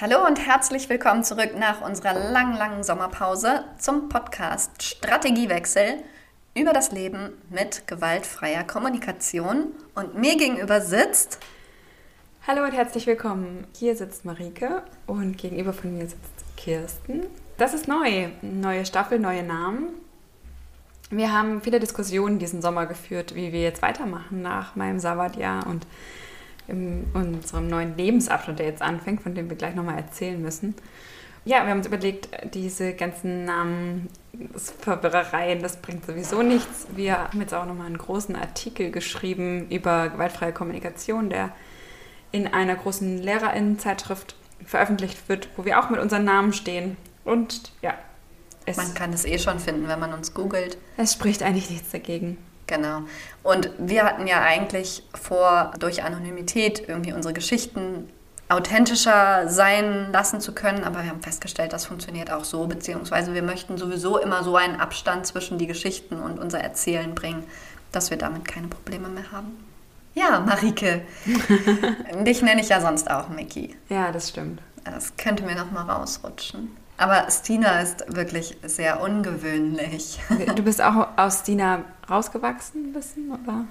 Hallo 0.00 0.26
und 0.26 0.38
herzlich 0.46 0.88
willkommen 0.88 1.24
zurück 1.24 1.50
nach 1.58 1.82
unserer 1.82 2.14
lang, 2.14 2.56
langen 2.56 2.82
Sommerpause 2.82 3.66
zum 3.78 4.08
Podcast 4.08 4.82
Strategiewechsel 4.82 6.02
über 6.54 6.72
das 6.72 6.90
Leben 6.90 7.34
mit 7.50 7.86
gewaltfreier 7.86 8.64
Kommunikation. 8.64 9.74
Und 9.94 10.14
mir 10.14 10.38
gegenüber 10.38 10.80
sitzt. 10.80 11.38
Hallo 12.46 12.64
und 12.64 12.72
herzlich 12.72 13.06
willkommen. 13.06 13.66
Hier 13.76 13.94
sitzt 13.94 14.24
Marike 14.24 14.84
und 15.06 15.36
gegenüber 15.36 15.74
von 15.74 15.92
mir 15.92 16.08
sitzt 16.08 16.56
Kirsten. 16.56 17.26
Das 17.58 17.74
ist 17.74 17.86
neu. 17.86 18.28
Neue 18.40 18.86
Staffel, 18.86 19.18
neue 19.18 19.42
Namen. 19.42 19.88
Wir 21.10 21.30
haben 21.30 21.60
viele 21.60 21.78
Diskussionen 21.78 22.38
diesen 22.38 22.62
Sommer 22.62 22.86
geführt, 22.86 23.34
wie 23.34 23.52
wir 23.52 23.60
jetzt 23.60 23.82
weitermachen 23.82 24.40
nach 24.40 24.76
meinem 24.76 24.98
Sabbatjahr 24.98 25.66
und 25.66 25.86
in 26.70 27.04
unserem 27.14 27.68
neuen 27.68 27.96
Lebensabschnitt, 27.96 28.58
der 28.58 28.66
jetzt 28.66 28.82
anfängt, 28.82 29.22
von 29.22 29.34
dem 29.34 29.48
wir 29.50 29.56
gleich 29.56 29.74
nochmal 29.74 29.96
erzählen 29.96 30.40
müssen. 30.40 30.74
Ja, 31.44 31.64
wir 31.64 31.70
haben 31.70 31.78
uns 31.78 31.86
überlegt, 31.86 32.28
diese 32.54 32.92
ganzen 32.92 33.46
Namensverwirrereien, 33.46 35.62
das 35.62 35.78
bringt 35.78 36.04
sowieso 36.04 36.42
nichts. 36.42 36.86
Wir 36.94 37.18
haben 37.18 37.40
jetzt 37.40 37.54
auch 37.54 37.64
nochmal 37.64 37.86
einen 37.86 37.98
großen 37.98 38.36
Artikel 38.36 38.90
geschrieben 38.90 39.68
über 39.70 40.10
gewaltfreie 40.10 40.52
Kommunikation, 40.52 41.30
der 41.30 41.50
in 42.30 42.46
einer 42.46 42.76
großen 42.76 43.18
Lehrerinnenzeitschrift 43.18 44.36
veröffentlicht 44.66 45.28
wird, 45.28 45.48
wo 45.56 45.64
wir 45.64 45.80
auch 45.80 45.88
mit 45.88 45.98
unseren 45.98 46.24
Namen 46.24 46.52
stehen. 46.52 46.98
Und 47.24 47.72
ja, 47.80 47.94
es 48.66 48.76
man 48.76 48.92
kann 48.94 49.12
es 49.12 49.24
eh 49.24 49.38
schon 49.38 49.58
finden, 49.58 49.88
wenn 49.88 49.98
man 49.98 50.12
uns 50.12 50.34
googelt. 50.34 50.76
Es 50.96 51.14
spricht 51.14 51.42
eigentlich 51.42 51.70
nichts 51.70 51.90
dagegen. 51.90 52.36
Genau. 52.70 53.02
Und 53.42 53.70
wir 53.78 54.04
hatten 54.04 54.28
ja 54.28 54.42
eigentlich 54.42 55.02
vor, 55.12 55.72
durch 55.80 56.04
Anonymität 56.04 56.88
irgendwie 56.88 57.12
unsere 57.12 57.34
Geschichten 57.34 58.08
authentischer 58.48 59.48
sein 59.48 60.12
lassen 60.12 60.40
zu 60.40 60.54
können, 60.54 60.84
aber 60.84 61.02
wir 61.02 61.10
haben 61.10 61.20
festgestellt, 61.20 61.72
das 61.72 61.86
funktioniert 61.86 62.30
auch 62.30 62.44
so, 62.44 62.66
beziehungsweise 62.68 63.34
wir 63.34 63.42
möchten 63.42 63.76
sowieso 63.76 64.18
immer 64.18 64.44
so 64.44 64.56
einen 64.56 64.80
Abstand 64.80 65.26
zwischen 65.26 65.58
die 65.58 65.66
Geschichten 65.66 66.20
und 66.20 66.38
unser 66.38 66.60
Erzählen 66.60 67.12
bringen, 67.14 67.42
dass 67.90 68.10
wir 68.10 68.18
damit 68.18 68.46
keine 68.46 68.68
Probleme 68.68 69.08
mehr 69.08 69.32
haben. 69.32 69.58
Ja, 70.14 70.38
Marike, 70.40 71.02
dich 72.24 72.42
nenne 72.42 72.60
ich 72.60 72.68
ja 72.68 72.80
sonst 72.80 73.10
auch 73.10 73.28
Mickey. 73.30 73.76
Ja, 73.88 74.12
das 74.12 74.28
stimmt. 74.28 74.60
Das 74.84 75.16
könnte 75.16 75.44
mir 75.44 75.56
noch 75.56 75.72
mal 75.72 75.82
rausrutschen. 75.82 76.70
Aber 77.00 77.30
Stina 77.30 77.80
ist 77.80 78.04
wirklich 78.14 78.58
sehr 78.62 79.00
ungewöhnlich. 79.00 80.20
Du 80.54 80.62
bist 80.62 80.82
auch 80.82 81.08
aus 81.16 81.40
Stina 81.40 81.82
rausgewachsen 82.10 82.90
ein 82.90 82.92
bisschen, 82.92 83.30
oder? 83.30 83.64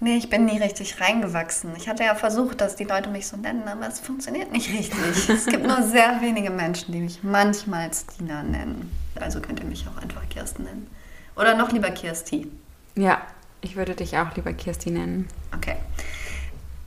Nee, 0.00 0.16
ich 0.16 0.30
bin 0.30 0.46
nie 0.46 0.56
richtig 0.56 1.02
reingewachsen. 1.02 1.76
Ich 1.76 1.90
hatte 1.90 2.02
ja 2.02 2.14
versucht, 2.14 2.62
dass 2.62 2.76
die 2.76 2.84
Leute 2.84 3.10
mich 3.10 3.26
so 3.26 3.36
nennen, 3.36 3.68
aber 3.68 3.86
es 3.88 4.00
funktioniert 4.00 4.50
nicht 4.52 4.70
richtig. 4.70 5.28
es 5.28 5.44
gibt 5.44 5.66
nur 5.66 5.82
sehr 5.82 6.22
wenige 6.22 6.48
Menschen, 6.48 6.92
die 6.92 7.00
mich 7.00 7.22
manchmal 7.22 7.90
Stina 7.92 8.42
nennen. 8.42 8.90
Also 9.20 9.42
könnt 9.42 9.60
ihr 9.60 9.66
mich 9.66 9.86
auch 9.86 10.00
einfach 10.00 10.26
Kirsten 10.30 10.64
nennen. 10.64 10.90
Oder 11.36 11.54
noch 11.54 11.72
lieber 11.72 11.90
Kirsti. 11.90 12.50
Ja, 12.94 13.20
ich 13.60 13.76
würde 13.76 13.94
dich 13.94 14.16
auch 14.16 14.34
lieber 14.34 14.54
Kirsti 14.54 14.90
nennen. 14.90 15.28
Okay. 15.54 15.76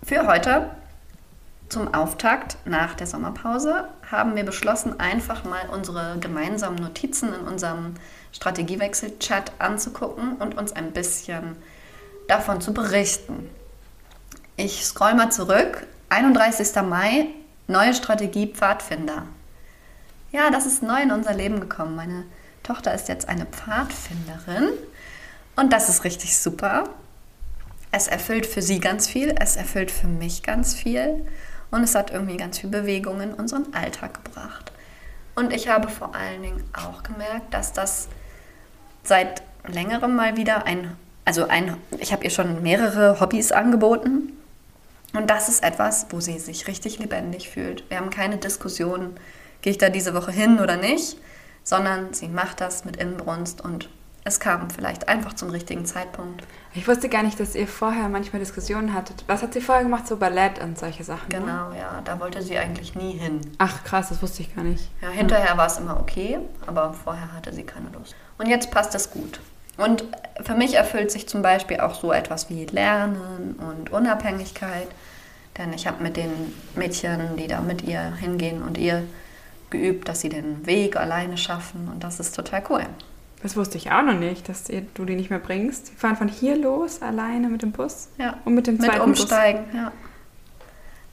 Für 0.02 0.26
heute, 0.26 0.72
zum 1.69 1.94
Auftakt 1.94 2.58
nach 2.66 2.94
der 2.94 3.08
Sommerpause, 3.08 3.88
haben 4.11 4.35
wir 4.35 4.44
beschlossen, 4.44 4.99
einfach 4.99 5.44
mal 5.44 5.69
unsere 5.71 6.17
gemeinsamen 6.19 6.77
Notizen 6.77 7.33
in 7.33 7.41
unserem 7.41 7.95
Strategiewechsel-Chat 8.33 9.53
anzugucken 9.59 10.36
und 10.38 10.58
uns 10.58 10.73
ein 10.73 10.91
bisschen 10.91 11.55
davon 12.27 12.61
zu 12.61 12.73
berichten. 12.73 13.49
Ich 14.58 14.86
scroll 14.86 15.16
mal 15.16 15.31
zurück. 15.31 15.86
31. 16.09 16.75
Mai, 16.83 17.27
neue 17.67 17.93
Strategie 17.93 18.47
Pfadfinder. 18.47 19.23
Ja, 20.31 20.49
das 20.49 20.66
ist 20.66 20.83
neu 20.83 21.02
in 21.02 21.11
unser 21.11 21.33
Leben 21.33 21.59
gekommen. 21.59 21.95
Meine 21.95 22.25
Tochter 22.63 22.93
ist 22.93 23.08
jetzt 23.08 23.27
eine 23.27 23.45
Pfadfinderin 23.45 24.69
und 25.55 25.73
das 25.73 25.89
ist 25.89 26.04
richtig 26.04 26.37
super. 26.37 26.89
Es 27.92 28.08
erfüllt 28.08 28.45
für 28.45 28.61
sie 28.61 28.80
ganz 28.80 29.08
viel, 29.08 29.33
es 29.39 29.55
erfüllt 29.55 29.92
für 29.92 30.08
mich 30.08 30.43
ganz 30.43 30.73
viel 30.73 31.25
und 31.71 31.83
es 31.83 31.95
hat 31.95 32.11
irgendwie 32.11 32.37
ganz 32.37 32.59
viel 32.59 32.70
Bewegung 32.70 33.21
in 33.21 33.33
unseren 33.33 33.73
Alltag 33.73 34.23
gebracht. 34.23 34.71
Und 35.36 35.53
ich 35.53 35.67
habe 35.67 35.89
vor 35.89 36.15
allen 36.15 36.42
Dingen 36.42 36.64
auch 36.73 37.03
gemerkt, 37.03 37.53
dass 37.53 37.73
das 37.73 38.08
seit 39.03 39.43
längerem 39.67 40.15
mal 40.15 40.37
wieder 40.37 40.65
ein 40.65 40.95
also 41.25 41.48
ein, 41.48 41.75
ich 41.98 42.14
habe 42.14 42.23
ihr 42.23 42.30
schon 42.30 42.61
mehrere 42.61 43.20
Hobbys 43.20 43.52
angeboten. 43.52 44.31
Und 45.14 45.30
das 45.30 45.49
ist 45.49 45.64
etwas, 45.64 46.05
wo 46.11 46.20
sie 46.20 46.37
sich 46.39 46.67
richtig 46.67 46.99
lebendig 46.99 47.49
fühlt. 47.49 47.89
Wir 47.89 47.98
haben 47.98 48.11
keine 48.11 48.37
Diskussion, 48.37 49.15
gehe 49.61 49.71
ich 49.71 49.77
da 49.77 49.89
diese 49.89 50.14
Woche 50.14 50.31
hin 50.31 50.59
oder 50.59 50.77
nicht, 50.77 51.17
sondern 51.64 52.14
sie 52.14 52.27
macht 52.27 52.61
das 52.61 52.86
mit 52.86 52.98
Inbrunst 52.98 53.61
und 53.61 53.89
es 54.27 54.39
kam 54.39 54.71
vielleicht 54.71 55.08
einfach 55.08 55.33
zum 55.33 55.52
richtigen 55.52 55.86
Zeitpunkt. 55.86 56.43
Ich 56.73 56.87
wusste 56.87 57.09
gar 57.09 57.21
nicht, 57.21 57.39
dass 57.39 57.53
ihr 57.53 57.67
vorher 57.67 58.09
manchmal 58.09 58.39
Diskussionen 58.39 58.95
hattet. 58.95 59.23
Was 59.27 59.43
hat 59.43 59.53
sie 59.53 59.61
vorher 59.61 59.83
gemacht? 59.83 60.08
So 60.08 60.17
Ballett 60.17 60.59
und 60.59 60.80
solche 60.80 61.03
Sachen? 61.03 61.30
Ne? 61.30 61.39
Genau, 61.39 61.69
ne? 61.69 61.77
ja. 61.77 62.02
Da 62.03 62.19
wollte 62.19 62.41
sie 62.41 62.58
eigentlich 62.58 62.95
nie 62.95 63.13
hin. 63.13 63.39
Ach 63.59 63.83
krass, 63.83 64.09
das 64.09 64.23
wusste 64.23 64.41
ich 64.41 64.55
gar 64.55 64.63
nicht. 64.63 64.89
Ja, 64.99 65.09
hinterher 65.09 65.52
ja. 65.52 65.58
war 65.58 65.67
es 65.67 65.77
immer 65.77 65.99
okay, 65.99 66.39
aber 66.65 66.91
vorher 66.93 67.33
hatte 67.33 67.53
sie 67.53 67.63
keine 67.63 67.89
Lust. 67.89 68.15
Und 68.39 68.47
jetzt 68.47 68.71
passt 68.71 68.95
es 68.95 69.11
gut. 69.11 69.39
Und 69.77 70.03
für 70.43 70.55
mich 70.55 70.73
erfüllt 70.73 71.11
sich 71.11 71.30
zum 71.30 71.43
Beispiel 71.43 71.80
auch 71.80 71.93
so 71.93 72.11
etwas 72.11 72.49
wie 72.49 72.65
Lernen 72.65 73.55
und 73.59 73.92
Unabhängigkeit. 73.92 74.87
Denn 75.55 75.71
ich 75.71 75.86
habe 75.86 76.02
mit 76.02 76.17
den 76.17 76.31
Mädchen, 76.75 77.37
die 77.37 77.47
da 77.47 77.61
mit 77.61 77.83
ihr 77.83 78.15
hingehen 78.15 78.63
und 78.63 78.80
ihr 78.80 79.03
geübt, 79.69 80.09
dass 80.09 80.21
sie 80.21 80.30
den 80.30 80.65
Weg 80.65 80.95
alleine 80.95 81.37
schaffen. 81.37 81.89
Und 81.93 82.03
das 82.03 82.19
ist 82.19 82.36
total 82.36 82.63
cool. 82.69 82.86
Das 83.45 83.56
wusste 83.56 83.78
ich 83.78 83.92
auch 83.92 84.02
noch 84.02 84.17
nicht, 84.17 84.50
dass 84.50 84.64
du 84.64 85.06
die 85.06 85.16
nicht 85.16 85.30
mehr 85.30 85.38
bringst. 85.38 85.86
Sie 85.86 85.94
fahren 85.94 86.16
von 86.16 86.28
hier 86.28 86.58
los 86.58 87.04
alleine 87.04 87.48
mit 87.48 87.61
dem 87.61 87.73
Bus. 87.73 88.08
Ja. 88.17 88.38
Und 88.44 88.56
mit 88.56 88.66
dem 88.66 88.80
zweiten 88.80 88.94
mit 88.94 89.20
Umsteigen, 89.20 89.66
Bus. 89.66 89.76
ja. 89.76 89.92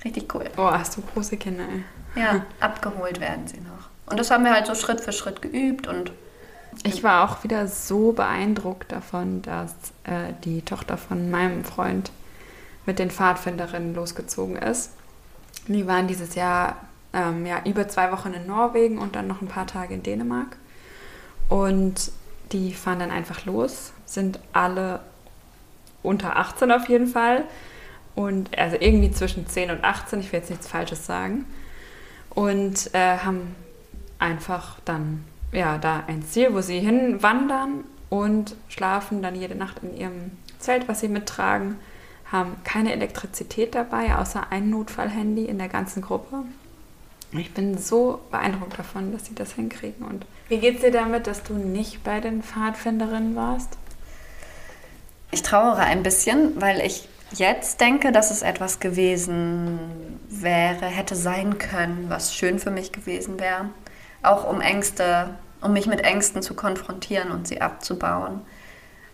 Richtig 0.02 0.34
cool. 0.34 0.44
Oh, 0.56 0.70
hast 0.70 0.96
du 0.96 1.02
große 1.02 1.36
Kinder, 1.36 1.64
ey. 1.64 2.22
Ja, 2.22 2.46
abgeholt 2.58 3.20
werden 3.20 3.46
sie 3.46 3.60
noch. 3.60 3.90
Und 4.06 4.18
das 4.18 4.30
haben 4.30 4.44
wir 4.44 4.54
halt 4.54 4.66
so 4.66 4.74
Schritt 4.74 5.02
für 5.02 5.12
Schritt 5.12 5.42
geübt 5.42 5.86
und 5.86 6.12
ich 6.84 7.04
war 7.04 7.28
auch 7.30 7.44
wieder 7.44 7.68
so 7.68 8.12
beeindruckt 8.12 8.92
davon, 8.92 9.42
dass 9.42 9.74
äh, 10.04 10.32
die 10.42 10.62
Tochter 10.62 10.96
von 10.96 11.30
meinem 11.30 11.66
Freund 11.66 12.12
mit 12.86 12.98
den 12.98 13.10
Pfadfinderinnen 13.10 13.94
losgezogen 13.94 14.56
ist. 14.56 14.92
Die 15.68 15.86
waren 15.86 16.08
dieses 16.08 16.34
Jahr 16.34 16.76
ähm, 17.12 17.44
ja, 17.44 17.60
über 17.66 17.88
zwei 17.88 18.10
Wochen 18.10 18.32
in 18.32 18.46
Norwegen 18.46 18.96
und 18.96 19.16
dann 19.16 19.26
noch 19.26 19.42
ein 19.42 19.48
paar 19.48 19.66
Tage 19.66 19.92
in 19.92 20.02
Dänemark. 20.02 20.56
Und 21.50 22.10
die 22.52 22.72
fahren 22.72 22.98
dann 22.98 23.10
einfach 23.10 23.44
los, 23.44 23.92
sind 24.04 24.38
alle 24.52 25.00
unter 26.02 26.36
18 26.36 26.70
auf 26.72 26.88
jeden 26.88 27.06
Fall. 27.06 27.44
Und 28.14 28.56
also 28.58 28.76
irgendwie 28.78 29.10
zwischen 29.10 29.46
10 29.46 29.70
und 29.70 29.84
18, 29.84 30.20
ich 30.20 30.32
will 30.32 30.40
jetzt 30.40 30.50
nichts 30.50 30.66
Falsches 30.66 31.06
sagen. 31.06 31.46
Und 32.30 32.94
äh, 32.94 33.18
haben 33.18 33.54
einfach 34.18 34.78
dann 34.84 35.24
ja, 35.52 35.78
da 35.78 36.04
ein 36.06 36.22
Ziel, 36.22 36.54
wo 36.54 36.60
sie 36.60 36.80
hinwandern 36.80 37.84
und 38.08 38.56
schlafen 38.68 39.22
dann 39.22 39.34
jede 39.34 39.54
Nacht 39.54 39.82
in 39.82 39.96
ihrem 39.96 40.32
Zelt, 40.58 40.88
was 40.88 41.00
sie 41.00 41.08
mittragen, 41.08 41.76
haben 42.30 42.56
keine 42.64 42.92
Elektrizität 42.92 43.74
dabei, 43.74 44.16
außer 44.16 44.46
ein 44.50 44.70
Notfallhandy 44.70 45.44
in 45.44 45.58
der 45.58 45.68
ganzen 45.68 46.02
Gruppe. 46.02 46.44
Ich 47.32 47.54
bin 47.54 47.78
so 47.78 48.20
beeindruckt 48.30 48.78
davon, 48.78 49.12
dass 49.12 49.26
sie 49.26 49.34
das 49.34 49.52
hinkriegen. 49.52 50.04
Und 50.04 50.26
wie 50.48 50.58
geht 50.58 50.76
es 50.76 50.80
dir 50.82 50.92
damit, 50.92 51.26
dass 51.26 51.42
du 51.42 51.54
nicht 51.54 52.04
bei 52.04 52.20
den 52.20 52.42
Pfadfinderinnen 52.42 53.34
warst? 53.34 53.70
Ich 55.30 55.42
trauere 55.42 55.78
ein 55.78 56.02
bisschen, 56.02 56.60
weil 56.60 56.80
ich 56.80 57.08
jetzt 57.32 57.80
denke, 57.80 58.12
dass 58.12 58.30
es 58.30 58.42
etwas 58.42 58.80
gewesen 58.80 59.78
wäre, 60.28 60.84
hätte 60.84 61.16
sein 61.16 61.56
können, 61.56 62.06
was 62.08 62.34
schön 62.34 62.58
für 62.58 62.70
mich 62.70 62.92
gewesen 62.92 63.40
wäre 63.40 63.70
auch 64.22 64.48
um 64.48 64.60
Ängste, 64.60 65.30
um 65.60 65.72
mich 65.72 65.86
mit 65.86 66.00
Ängsten 66.00 66.42
zu 66.42 66.54
konfrontieren 66.54 67.30
und 67.30 67.46
sie 67.46 67.60
abzubauen. 67.60 68.40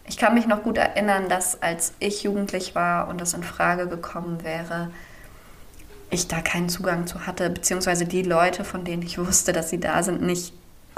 Ich 0.07 0.17
kann 0.17 0.35
mich 0.35 0.47
noch 0.47 0.63
gut 0.63 0.79
erinnern, 0.79 1.29
dass 1.29 1.61
als 1.63 1.93
ich 1.99 2.23
jugendlich 2.23 2.75
war 2.75 3.09
und 3.09 3.21
das 3.21 3.35
in 3.35 3.43
Frage 3.43 3.89
gekommen 3.89 4.43
wäre, 4.43 4.91
ich 6.11 6.29
da 6.29 6.41
keinen 6.41 6.69
Zugang 6.69 7.07
zu 7.07 7.27
hatte, 7.27 7.51
beziehungsweise 7.51 8.07
die 8.07 8.23
Leute, 8.23 8.65
von 8.65 8.85
denen 8.85 9.03
ich 9.03 9.19
wusste, 9.19 9.53
dass 9.53 9.71
sie 9.71 9.81
da 9.81 10.03
sind, 10.03 10.23
nicht 10.23 10.53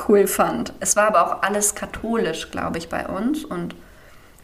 cool 0.09 0.27
fand. 0.27 0.73
Es 0.81 0.97
war 0.97 1.09
aber 1.09 1.27
auch 1.27 1.43
alles 1.43 1.75
katholisch, 1.75 2.51
glaube 2.51 2.79
ich, 2.79 2.89
bei 2.89 3.07
uns 3.07 3.45
und 3.45 3.75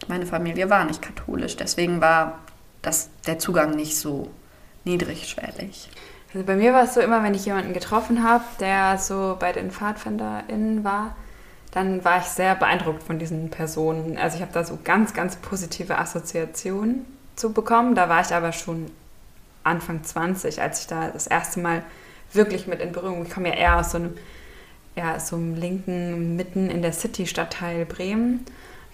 meine 0.07 0.25
Familie 0.25 0.69
war 0.69 0.85
nicht 0.85 1.01
katholisch, 1.01 1.55
deswegen 1.55 2.01
war 2.01 2.39
das, 2.81 3.09
der 3.25 3.39
Zugang 3.39 3.71
nicht 3.71 3.97
so 3.97 4.29
niedrigschwellig. 4.85 5.89
Also 6.33 6.45
bei 6.45 6.55
mir 6.55 6.73
war 6.73 6.83
es 6.83 6.93
so 6.93 6.99
immer, 6.99 7.23
wenn 7.23 7.33
ich 7.33 7.45
jemanden 7.45 7.73
getroffen 7.73 8.23
habe, 8.23 8.43
der 8.59 8.97
so 8.97 9.37
bei 9.39 9.53
den 9.53 9.71
PfadfinderInnen 9.71 10.83
war, 10.83 11.15
dann 11.71 12.03
war 12.03 12.19
ich 12.19 12.25
sehr 12.25 12.55
beeindruckt 12.55 13.03
von 13.03 13.19
diesen 13.19 13.49
Personen. 13.49 14.17
Also 14.17 14.35
ich 14.35 14.41
habe 14.41 14.53
da 14.53 14.63
so 14.63 14.77
ganz, 14.83 15.13
ganz 15.13 15.35
positive 15.37 15.97
Assoziationen 15.97 17.05
zu 17.35 17.53
bekommen. 17.53 17.95
Da 17.95 18.09
war 18.09 18.21
ich 18.21 18.33
aber 18.33 18.51
schon 18.51 18.91
Anfang 19.67 20.03
20, 20.03 20.61
als 20.61 20.81
ich 20.81 20.87
da 20.87 21.09
das 21.09 21.27
erste 21.27 21.59
Mal 21.59 21.83
wirklich 22.33 22.67
mit 22.67 22.81
in 22.81 22.91
Berührung. 22.91 23.25
Ich 23.25 23.31
komme 23.31 23.49
ja 23.49 23.55
eher 23.55 23.79
aus 23.79 23.91
so 23.91 23.97
einem, 23.97 24.17
aus 24.95 25.29
so 25.29 25.35
einem 25.35 25.55
linken, 25.55 26.35
mitten 26.35 26.69
in 26.69 26.81
der 26.81 26.93
City-Stadtteil 26.93 27.85
Bremen. 27.85 28.45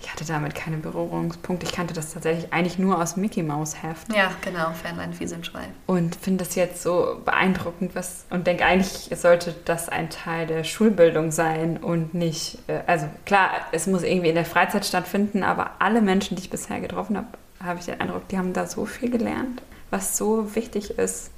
Ich 0.04 0.12
hatte 0.12 0.26
damit 0.26 0.54
keine 0.54 0.78
Berührungspunkte. 0.78 1.66
Ich 1.66 1.72
kannte 1.72 1.94
das 1.94 2.14
tatsächlich 2.14 2.52
eigentlich 2.52 2.78
nur 2.78 3.02
aus 3.02 3.16
Mickey 3.16 3.42
Mouse 3.42 3.82
Heft. 3.82 4.14
Ja, 4.14 4.32
genau, 4.42 4.72
Fernlein 4.72 5.18
Wiesenschwein. 5.18 5.70
Und 5.86 6.18
finde 6.18 6.44
das 6.44 6.56
jetzt 6.56 6.84
so 6.84 7.22
beeindruckend 7.24 7.96
was, 7.96 8.26
und 8.30 8.46
denke 8.46 8.66
eigentlich, 8.66 9.10
sollte 9.18 9.56
das 9.64 9.88
ein 9.88 10.10
Teil 10.10 10.46
der 10.46 10.66
Schulbildung 10.66 11.32
sein 11.32 11.78
und 11.78 12.14
nicht, 12.14 12.60
äh, 12.68 12.82
also 12.86 13.08
klar, 13.26 13.52
es 13.72 13.88
muss 13.88 14.04
irgendwie 14.04 14.28
in 14.28 14.36
der 14.36 14.46
Freizeit 14.46 14.86
stattfinden, 14.86 15.42
aber 15.42 15.72
alle 15.80 16.02
Menschen, 16.02 16.36
die 16.36 16.44
ich 16.44 16.50
bisher 16.50 16.82
getroffen 16.82 17.16
habe, 17.16 17.28
habe 17.64 17.80
ich 17.80 17.86
den 17.86 18.02
Eindruck, 18.02 18.28
die 18.28 18.38
haben 18.38 18.52
da 18.52 18.68
so 18.68 18.86
viel 18.86 19.10
gelernt, 19.10 19.62
was 19.94 20.18
so 20.18 20.56
wichtig 20.56 20.98
ist. 20.98 21.30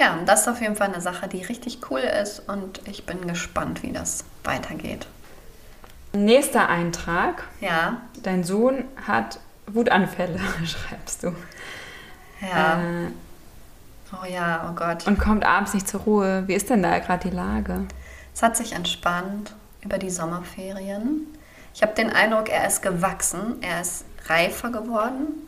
Ja, 0.00 0.18
das 0.24 0.40
ist 0.42 0.48
auf 0.48 0.60
jeden 0.60 0.74
Fall 0.74 0.88
eine 0.88 1.02
Sache, 1.02 1.28
die 1.28 1.42
richtig 1.42 1.78
cool 1.90 2.00
ist 2.00 2.40
und 2.48 2.80
ich 2.88 3.06
bin 3.06 3.28
gespannt, 3.28 3.82
wie 3.82 3.92
das 3.92 4.24
weitergeht. 4.42 5.06
Nächster 6.12 6.68
Eintrag. 6.68 7.44
Ja. 7.60 7.98
Dein 8.22 8.42
Sohn 8.42 8.84
hat 9.06 9.38
Wutanfälle, 9.66 10.40
schreibst 10.64 11.22
du. 11.22 11.34
Ja. 12.40 12.80
Äh, 12.80 13.06
oh 14.12 14.26
ja, 14.26 14.68
oh 14.68 14.74
Gott. 14.74 15.06
Und 15.06 15.20
kommt 15.20 15.44
abends 15.44 15.74
nicht 15.74 15.86
zur 15.86 16.00
Ruhe. 16.00 16.44
Wie 16.46 16.54
ist 16.54 16.70
denn 16.70 16.82
da 16.82 16.98
gerade 16.98 17.28
die 17.28 17.34
Lage? 17.34 17.82
Es 18.34 18.42
hat 18.42 18.56
sich 18.56 18.72
entspannt 18.72 19.54
über 19.82 19.98
die 19.98 20.10
Sommerferien. 20.10 21.26
Ich 21.74 21.82
habe 21.82 21.94
den 21.94 22.10
Eindruck, 22.10 22.48
er 22.48 22.66
ist 22.66 22.82
gewachsen, 22.82 23.56
er 23.60 23.80
ist 23.82 24.04
reifer 24.26 24.70
geworden. 24.70 25.46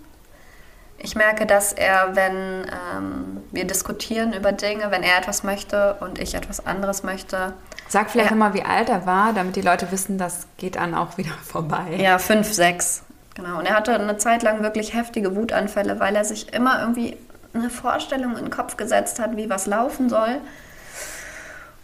Ich 0.99 1.15
merke, 1.15 1.47
dass 1.47 1.73
er, 1.73 2.17
wenn 2.17 2.65
ähm, 2.65 3.43
wir 3.53 3.67
diskutieren 3.67 4.33
über 4.33 4.53
Dinge, 4.53 4.91
wenn 4.91 5.03
er 5.03 5.19
etwas 5.19 5.43
möchte 5.43 5.95
und 6.01 6.19
ich 6.19 6.35
etwas 6.35 6.67
anderes 6.67 7.03
möchte, 7.03 7.55
Sag 7.89 8.11
vielleicht 8.11 8.31
nochmal, 8.31 8.53
wie 8.55 8.63
alt 8.63 8.89
er 8.89 9.07
war, 9.07 9.33
damit 9.33 9.55
die 9.57 9.61
Leute 9.61 9.93
wissen, 9.93 10.19
das 10.19 10.47
geht 10.57 10.77
dann 10.77 10.95
auch 10.95 11.19
wieder 11.19 11.33
vorbei. 11.45 11.97
Ja, 11.97 12.19
fünf, 12.19 12.53
sechs. 12.53 13.03
Genau. 13.35 13.59
Und 13.59 13.67
er 13.67 13.77
hatte 13.77 13.95
eine 13.95 14.17
Zeit 14.17 14.43
lang 14.43 14.63
wirklich 14.63 14.95
heftige 14.95 15.37
Wutanfälle, 15.37 16.01
weil 16.01 16.17
er 16.17 16.25
sich 16.25 16.53
immer 16.53 16.81
irgendwie 16.81 17.17
eine 17.55 17.71
Vorstellung 17.71 18.37
in 18.37 18.47
den 18.47 18.51
Kopf 18.51 18.77
gesetzt 18.77 19.19
hat, 19.19 19.37
wie 19.37 19.49
was 19.49 19.67
laufen 19.67 20.09
soll. 20.09 20.41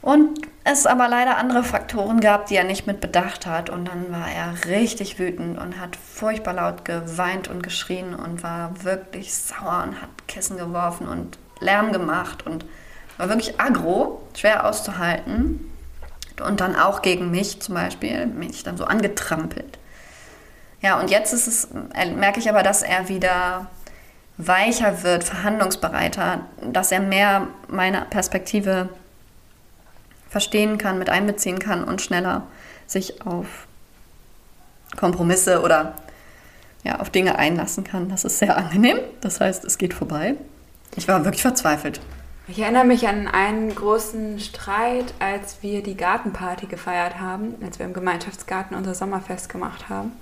Und 0.03 0.41
es 0.65 0.87
aber 0.87 1.09
leider 1.09 1.39
andere 1.39 1.63
Faktoren 1.63 2.21
gab, 2.21 2.47
die 2.47 2.57
er 2.57 2.65
nicht 2.65 2.87
mit 2.87 3.01
bedacht 3.01 3.47
hat. 3.47 3.71
Und 3.71 3.87
dann 3.87 4.13
war 4.13 4.29
er 4.29 4.67
richtig 4.67 5.19
wütend 5.19 5.59
und 5.59 5.81
hat 5.81 5.97
furchtbar 5.97 6.55
laut 6.55 6.85
geweint 6.85 7.49
und 7.49 7.63
geschrien 7.63 8.15
und 8.15 8.43
war 8.43 8.85
wirklich 8.85 9.35
sauer 9.35 9.85
und 9.85 10.03
hat 10.03 10.11
Kissen 10.29 10.59
geworfen 10.59 11.09
und 11.09 11.39
Lärm 11.61 11.93
gemacht 11.93 12.47
und 12.47 12.65
war 13.17 13.29
wirklich 13.29 13.61
aggro, 13.61 14.21
schwer 14.37 14.67
auszuhalten. 14.67 15.69
Und 16.45 16.61
dann 16.61 16.75
auch 16.75 17.03
gegen 17.03 17.31
mich 17.31 17.61
zum 17.61 17.75
Beispiel, 17.75 18.27
mich 18.27 18.65
dann 18.65 18.77
so 18.77 18.85
angetrampelt. 18.85 19.79
Ja, 20.81 20.99
und 20.99 21.11
jetzt 21.11 21.33
ist 21.33 21.47
es, 21.47 21.69
merke 22.17 22.41
ich 22.41 22.49
aber, 22.49 22.65
dass 22.65 22.83
er 22.83 23.09
wieder 23.09 23.67
weicher 24.37 25.05
wird, 25.05 25.23
verhandlungsbereiter, 25.23 26.41
dass 26.61 26.91
er 26.91 27.01
mehr 27.01 27.47
meine 27.69 28.07
Perspektive 28.11 28.89
verstehen 30.33 30.79
kann, 30.79 30.99
mit 30.99 31.11
einbeziehen 31.11 31.59
kann 31.59 31.85
und 31.85 32.01
schneller 32.01 32.47
sich 32.87 33.25
auf 33.27 33.67
Kompromisse 34.97 35.61
oder 35.61 35.95
ja, 36.85 37.01
auf 37.01 37.11
Dinge 37.11 37.39
einlassen 37.39 37.85
kann. 37.85 38.09
Das 38.09 38.25
ist 38.25 38.39
sehr 38.39 38.57
angenehm. 38.57 38.97
Das 39.21 39.41
heißt, 39.41 39.63
es 39.65 39.77
geht 39.77 39.93
vorbei. 39.93 40.35
Ich 40.97 41.07
war 41.07 41.25
wirklich 41.27 41.43
verzweifelt. 41.43 42.01
Ich 42.49 42.59
erinnere 42.59 42.85
mich 42.85 43.07
an 43.07 43.29
einen 43.29 43.75
großen 43.75 44.41
Streit, 44.41 45.13
als 45.19 45.59
wir 45.61 45.83
die 45.83 45.97
Gartenparty 45.97 46.67
gefeiert 46.67 47.21
haben, 47.21 47.55
als 47.63 47.79
wir 47.79 47.85
im 47.85 47.93
Gemeinschaftsgarten 47.93 48.75
unser 48.75 48.95
Sommerfest 48.95 49.51
gemacht 49.51 49.91
haben. 49.91 50.13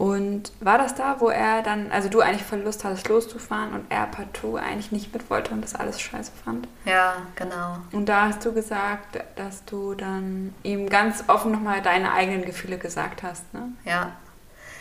Und 0.00 0.52
war 0.60 0.78
das 0.78 0.94
da, 0.94 1.20
wo 1.20 1.28
er 1.28 1.60
dann, 1.60 1.92
also 1.92 2.08
du 2.08 2.22
eigentlich 2.22 2.44
voll 2.44 2.60
Lust 2.60 2.84
hattest 2.84 3.06
loszufahren 3.08 3.74
und 3.74 3.84
er 3.90 4.06
partout 4.06 4.56
eigentlich 4.56 4.92
nicht 4.92 5.12
mit 5.12 5.28
wollte 5.28 5.52
und 5.52 5.60
das 5.60 5.74
alles 5.74 6.00
scheiße 6.00 6.32
fand? 6.42 6.66
Ja, 6.86 7.16
genau. 7.36 7.76
Und 7.92 8.06
da 8.06 8.28
hast 8.28 8.42
du 8.46 8.54
gesagt, 8.54 9.22
dass 9.36 9.62
du 9.66 9.92
dann 9.92 10.54
ihm 10.62 10.88
ganz 10.88 11.24
offen 11.26 11.52
nochmal 11.52 11.82
deine 11.82 12.14
eigenen 12.14 12.46
Gefühle 12.46 12.78
gesagt 12.78 13.22
hast, 13.22 13.52
ne? 13.52 13.72
Ja. 13.84 14.12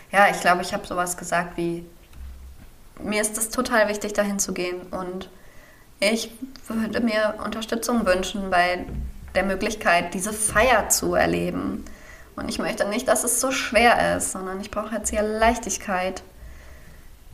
Ja, 0.10 0.30
ich 0.31 0.39
glaube, 0.39 0.62
ich 0.62 0.74
habe 0.74 0.88
sowas 0.88 1.18
gesagt 1.18 1.57
wie, 1.57 1.86
mir 3.04 3.21
ist 3.21 3.38
es 3.38 3.50
total 3.50 3.89
wichtig, 3.89 4.13
dahin 4.13 4.39
zu 4.39 4.54
gehen 4.54 4.83
und 4.92 5.30
ich 6.00 6.31
würde 6.69 7.01
mir 7.01 7.36
Unterstützung 7.44 8.06
wünschen 8.06 8.50
bei 8.50 8.86
der 9.36 9.44
Möglichkeit, 9.44 10.13
diese 10.13 10.31
Feier 10.31 10.88
zu 10.88 11.13
erleben. 11.13 11.83
Und 12.40 12.50
ich 12.50 12.58
möchte 12.58 12.88
nicht, 12.88 13.08
dass 13.08 13.24
es 13.24 13.42
so 13.42 13.52
schwer 13.52 14.16
ist, 14.16 14.32
sondern 14.32 14.62
ich 14.62 14.72
brauche 14.72 14.96
jetzt 14.96 15.10
hier 15.10 15.22
Leichtigkeit. 15.22 16.24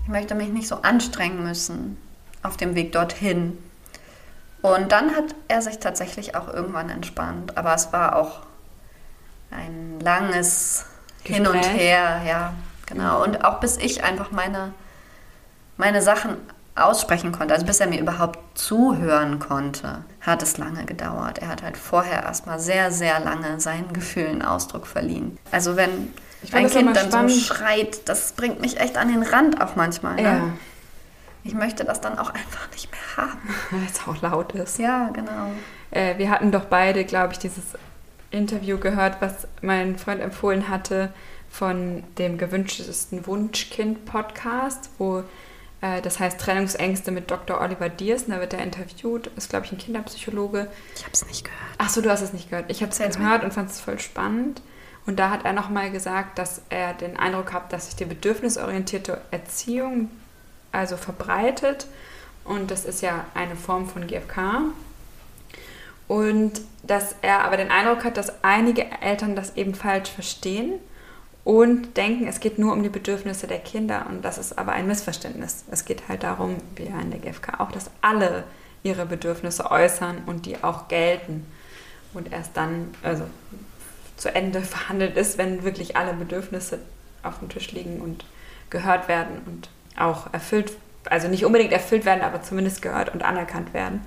Ich 0.04 0.10
möchte 0.10 0.36
mich 0.36 0.50
nicht 0.50 0.68
so 0.68 0.81
anstrengen 0.81 1.44
müssen 1.44 1.98
auf 2.42 2.57
dem 2.57 2.75
Weg 2.75 2.92
dorthin. 2.92 3.57
Und 4.62 4.92
dann 4.92 5.16
hat 5.16 5.36
er 5.48 5.62
sich 5.62 5.78
tatsächlich 5.78 6.36
auch 6.36 6.52
irgendwann 6.52 6.90
entspannt. 6.90 7.56
Aber 7.56 7.75
es 7.75 7.94
war 7.94 8.16
auch 8.16 8.42
ein 9.52 10.00
langes 10.00 10.86
Gespräch. 11.24 11.36
Hin 11.38 11.48
und 11.48 11.63
Her, 11.63 12.22
ja, 12.25 12.54
genau. 12.88 13.24
Und 13.24 13.46
auch 13.46 13.60
bis 13.60 13.78
ich 13.78 14.04
einfach 14.04 14.31
meine, 14.31 14.74
meine 15.78 16.02
Sachen 16.02 16.38
aussprechen 16.75 17.31
konnte, 17.31 17.54
also 17.54 17.66
bis 17.66 17.80
er 17.80 17.88
mir 17.88 18.00
überhaupt 18.00 18.39
zuhören 18.57 19.39
konnte, 19.39 20.04
hat 20.19 20.44
es 20.44 20.57
lange 20.57 20.86
gedauert. 20.86 21.39
Er 21.39 21.48
hat 21.48 21.63
halt 21.63 21.77
vorher 21.77 22.24
erstmal 22.24 22.60
sehr, 22.60 22.92
sehr 22.92 23.19
lange 23.22 23.60
seinen 23.62 23.94
Gefühlen 23.94 24.42
Ausdruck 24.42 24.86
verliehen. 24.86 25.38
Also 25.51 25.77
wenn 25.77 26.13
ein 26.51 26.69
Kind 26.69 26.95
dann 26.95 27.07
spannend. 27.10 27.31
so 27.31 27.39
schreit, 27.39 28.10
das 28.10 28.33
bringt 28.33 28.60
mich 28.60 28.80
echt 28.80 28.98
an 28.98 29.07
den 29.07 29.24
Rand 29.24 29.62
auch 29.62 29.75
manchmal. 29.75 30.16
Ne? 30.16 30.22
Ja. 30.22 30.44
Ich 31.44 31.54
möchte 31.54 31.86
das 31.86 32.01
dann 32.01 32.19
auch 32.19 32.31
einfach 32.31 32.69
nicht 32.72 32.89
mehr 32.92 33.25
haben. 33.25 33.56
Weil 33.71 33.88
es 33.89 34.07
auch 34.07 34.21
laut 34.21 34.51
ist. 34.54 34.78
Ja, 34.78 35.10
genau. 35.10 35.51
Äh, 35.92 36.18
wir 36.18 36.30
hatten 36.30 36.51
doch 36.51 36.66
beide, 36.66 37.06
glaube 37.06 37.33
ich, 37.33 37.39
dieses 37.39 37.63
Interview 38.31 38.78
gehört, 38.78 39.21
was 39.21 39.48
mein 39.62 39.98
Freund 39.98 40.21
empfohlen 40.21 40.68
hatte 40.68 41.13
von 41.50 42.04
dem 42.18 42.38
gewünschtesten 42.38 43.25
Wunschkind-Podcast, 43.25 44.89
wo 44.98 45.24
das 45.81 46.19
heißt 46.19 46.39
Trennungsängste 46.39 47.12
mit 47.12 47.30
Dr. 47.30 47.62
Oliver 47.62 47.89
Diers. 47.89 48.25
Da 48.27 48.39
wird 48.39 48.54
er 48.54 48.63
interviewt. 48.63 49.27
Ist, 49.36 49.50
glaube 49.50 49.66
ich, 49.66 49.72
ein 49.72 49.77
Kinderpsychologe. 49.77 50.68
Ich 50.95 51.04
habe 51.04 51.13
es 51.13 51.25
nicht 51.27 51.44
gehört. 51.44 51.62
Ach 51.77 51.89
so, 51.89 52.01
du 52.01 52.10
hast 52.10 52.22
es 52.22 52.33
nicht 52.33 52.49
gehört. 52.49 52.71
Ich 52.71 52.81
habe 52.81 52.92
es 52.92 53.18
gehört 53.18 53.44
und 53.44 53.54
fand 53.54 53.69
es 53.69 53.80
voll 53.80 53.99
spannend. 53.99 54.61
Und 55.06 55.19
da 55.19 55.30
hat 55.30 55.45
er 55.45 55.54
nochmal 55.54 55.92
gesagt, 55.92 56.40
dass 56.40 56.61
er 56.69 56.94
den 56.94 57.18
Eindruck 57.18 57.54
hat, 57.54 57.71
dass 57.71 57.85
sich 57.85 57.95
die 57.95 58.06
bedürfnisorientierte 58.06 59.21
Erziehung 59.30 60.09
also 60.71 60.97
verbreitet. 60.97 61.88
Und 62.44 62.71
das 62.71 62.85
ist 62.85 63.02
ja 63.02 63.26
eine 63.33 63.56
Form 63.56 63.88
von 63.88 64.07
GFK. 64.07 64.71
Und 66.07 66.61
dass 66.83 67.16
er 67.21 67.44
aber 67.44 67.57
den 67.57 67.71
Eindruck 67.71 68.04
hat, 68.04 68.18
dass 68.18 68.44
einige 68.44 68.85
Eltern 69.02 69.35
das 69.35 69.56
eben 69.56 69.76
falsch 69.76 70.09
verstehen 70.09 70.80
und 71.45 71.95
denken, 71.95 72.28
es 72.28 72.40
geht 72.40 72.57
nur 72.57 72.73
um 72.73 72.81
die 72.81 72.90
Bedürfnisse 72.90 73.45
der 73.45 73.59
Kinder. 73.59 74.07
Und 74.09 74.25
das 74.25 74.40
ist 74.40 74.57
aber 74.57 74.71
ein 74.71 74.87
Missverständnis. 74.87 75.64
Es 75.69 75.85
geht 75.85 76.09
halt 76.09 76.23
darum, 76.23 76.57
wie 76.75 76.85
ja 76.85 76.99
in 76.99 77.11
der 77.11 77.19
GfK 77.19 77.59
auch, 77.59 77.71
dass 77.71 77.92
alle 78.02 78.44
ihre 78.81 79.06
Bedürfnisse 79.06 79.69
äußern 79.69 80.23
und 80.25 80.47
die 80.47 80.64
auch 80.64 80.87
gelten. 80.87 81.45
Und 82.16 82.33
erst 82.33 82.57
dann, 82.57 82.95
also 83.04 83.25
zu 84.18 84.33
Ende 84.33 84.61
verhandelt 84.64 85.16
ist, 85.16 85.37
wenn 85.37 85.64
wirklich 85.64 85.95
alle 85.95 86.14
Bedürfnisse 86.14 86.80
auf 87.21 87.37
dem 87.37 87.49
Tisch 87.49 87.71
liegen 87.71 88.02
und 88.02 88.25
gehört 88.71 89.07
werden 89.07 89.42
und 89.45 89.69
auch 89.97 90.33
erfüllt, 90.33 90.71
also 91.06 91.28
nicht 91.28 91.45
unbedingt 91.45 91.71
erfüllt 91.71 92.06
werden, 92.06 92.23
aber 92.23 92.42
zumindest 92.42 92.81
gehört 92.81 93.14
und 93.14 93.23
anerkannt 93.23 93.71
werden. 93.75 94.02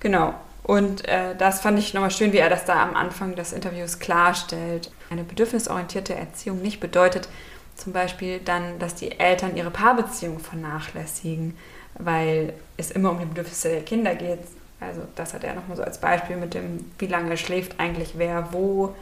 Genau. 0.00 0.32
Und 0.62 1.06
äh, 1.08 1.36
das 1.36 1.60
fand 1.60 1.78
ich 1.78 1.92
nochmal 1.92 2.10
schön, 2.10 2.32
wie 2.32 2.38
er 2.38 2.48
das 2.48 2.64
da 2.64 2.82
am 2.82 2.96
Anfang 2.96 3.34
des 3.34 3.52
Interviews 3.52 3.98
klarstellt. 3.98 4.90
Eine 5.10 5.24
bedürfnisorientierte 5.24 6.14
Erziehung 6.14 6.60
nicht 6.62 6.80
bedeutet 6.80 7.28
zum 7.76 7.92
Beispiel 7.92 8.40
dann, 8.40 8.78
dass 8.78 8.94
die 8.94 9.18
Eltern 9.18 9.56
ihre 9.56 9.70
Paarbeziehung 9.70 10.40
vernachlässigen, 10.40 11.56
weil 11.94 12.52
es 12.76 12.90
immer 12.90 13.10
um 13.10 13.20
die 13.20 13.26
Bedürfnisse 13.26 13.68
der 13.68 13.82
Kinder 13.82 14.14
geht. 14.14 14.40
Also 14.80 15.02
das 15.14 15.34
hat 15.34 15.44
er 15.44 15.54
nochmal 15.54 15.76
so 15.76 15.82
als 15.82 15.98
Beispiel 15.98 16.36
mit 16.36 16.54
dem, 16.54 16.90
wie 16.98 17.06
lange 17.06 17.36
schläft 17.36 17.78
eigentlich 17.80 18.12
wer 18.16 18.52
wo 18.52 18.94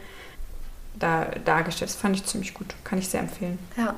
da 0.95 1.25
dargestellt. 1.45 1.91
Das 1.91 1.97
fand 1.97 2.15
ich 2.15 2.25
ziemlich 2.25 2.53
gut, 2.53 2.73
kann 2.83 2.99
ich 2.99 3.09
sehr 3.09 3.21
empfehlen. 3.21 3.59
Ja. 3.75 3.95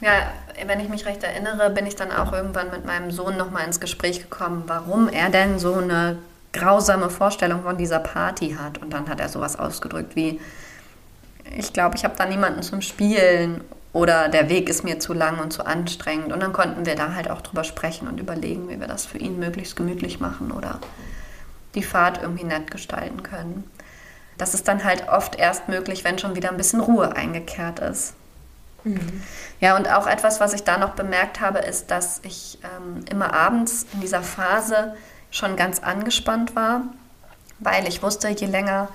Ja, 0.00 0.32
wenn 0.66 0.80
ich 0.80 0.88
mich 0.88 1.04
recht 1.04 1.22
erinnere, 1.22 1.68
bin 1.70 1.84
ich 1.84 1.94
dann 1.94 2.10
auch 2.10 2.32
irgendwann 2.32 2.70
mit 2.70 2.86
meinem 2.86 3.10
Sohn 3.10 3.36
nochmal 3.36 3.66
ins 3.66 3.80
Gespräch 3.80 4.20
gekommen, 4.20 4.64
warum 4.66 5.08
er 5.08 5.28
denn 5.28 5.58
so 5.58 5.74
eine 5.74 6.16
grausame 6.52 7.10
Vorstellung 7.10 7.62
von 7.62 7.76
dieser 7.76 7.98
Party 7.98 8.56
hat. 8.60 8.78
Und 8.78 8.92
dann 8.92 9.08
hat 9.08 9.20
er 9.20 9.28
sowas 9.28 9.58
ausgedrückt 9.58 10.16
wie, 10.16 10.40
ich 11.56 11.72
glaube, 11.72 11.96
ich 11.96 12.04
habe 12.04 12.14
da 12.16 12.26
niemanden 12.26 12.62
zum 12.62 12.80
Spielen 12.80 13.62
oder 13.92 14.28
der 14.28 14.48
Weg 14.48 14.68
ist 14.68 14.84
mir 14.84 15.00
zu 15.00 15.12
lang 15.12 15.40
und 15.40 15.52
zu 15.52 15.66
anstrengend. 15.66 16.32
Und 16.32 16.40
dann 16.40 16.52
konnten 16.52 16.86
wir 16.86 16.94
da 16.94 17.14
halt 17.14 17.30
auch 17.30 17.40
drüber 17.40 17.64
sprechen 17.64 18.08
und 18.08 18.20
überlegen, 18.20 18.68
wie 18.68 18.78
wir 18.78 18.86
das 18.86 19.06
für 19.06 19.18
ihn 19.18 19.38
möglichst 19.38 19.76
gemütlich 19.76 20.20
machen 20.20 20.52
oder 20.52 20.78
die 21.74 21.82
Fahrt 21.82 22.20
irgendwie 22.22 22.44
nett 22.44 22.70
gestalten 22.70 23.22
können. 23.22 23.68
Das 24.38 24.54
ist 24.54 24.68
dann 24.68 24.84
halt 24.84 25.08
oft 25.08 25.36
erst 25.36 25.68
möglich, 25.68 26.04
wenn 26.04 26.18
schon 26.18 26.34
wieder 26.34 26.50
ein 26.50 26.56
bisschen 26.56 26.80
Ruhe 26.80 27.14
eingekehrt 27.14 27.80
ist. 27.80 28.14
Mhm. 28.84 29.22
Ja, 29.60 29.76
und 29.76 29.90
auch 29.90 30.06
etwas, 30.06 30.40
was 30.40 30.54
ich 30.54 30.64
da 30.64 30.78
noch 30.78 30.90
bemerkt 30.90 31.40
habe, 31.40 31.58
ist, 31.58 31.90
dass 31.90 32.20
ich 32.22 32.58
ähm, 32.62 33.04
immer 33.10 33.34
abends 33.34 33.86
in 33.92 34.00
dieser 34.00 34.22
Phase 34.22 34.94
schon 35.30 35.56
ganz 35.56 35.80
angespannt 35.80 36.56
war, 36.56 36.82
weil 37.58 37.86
ich 37.86 38.02
wusste, 38.02 38.28
je 38.28 38.46
länger 38.46 38.88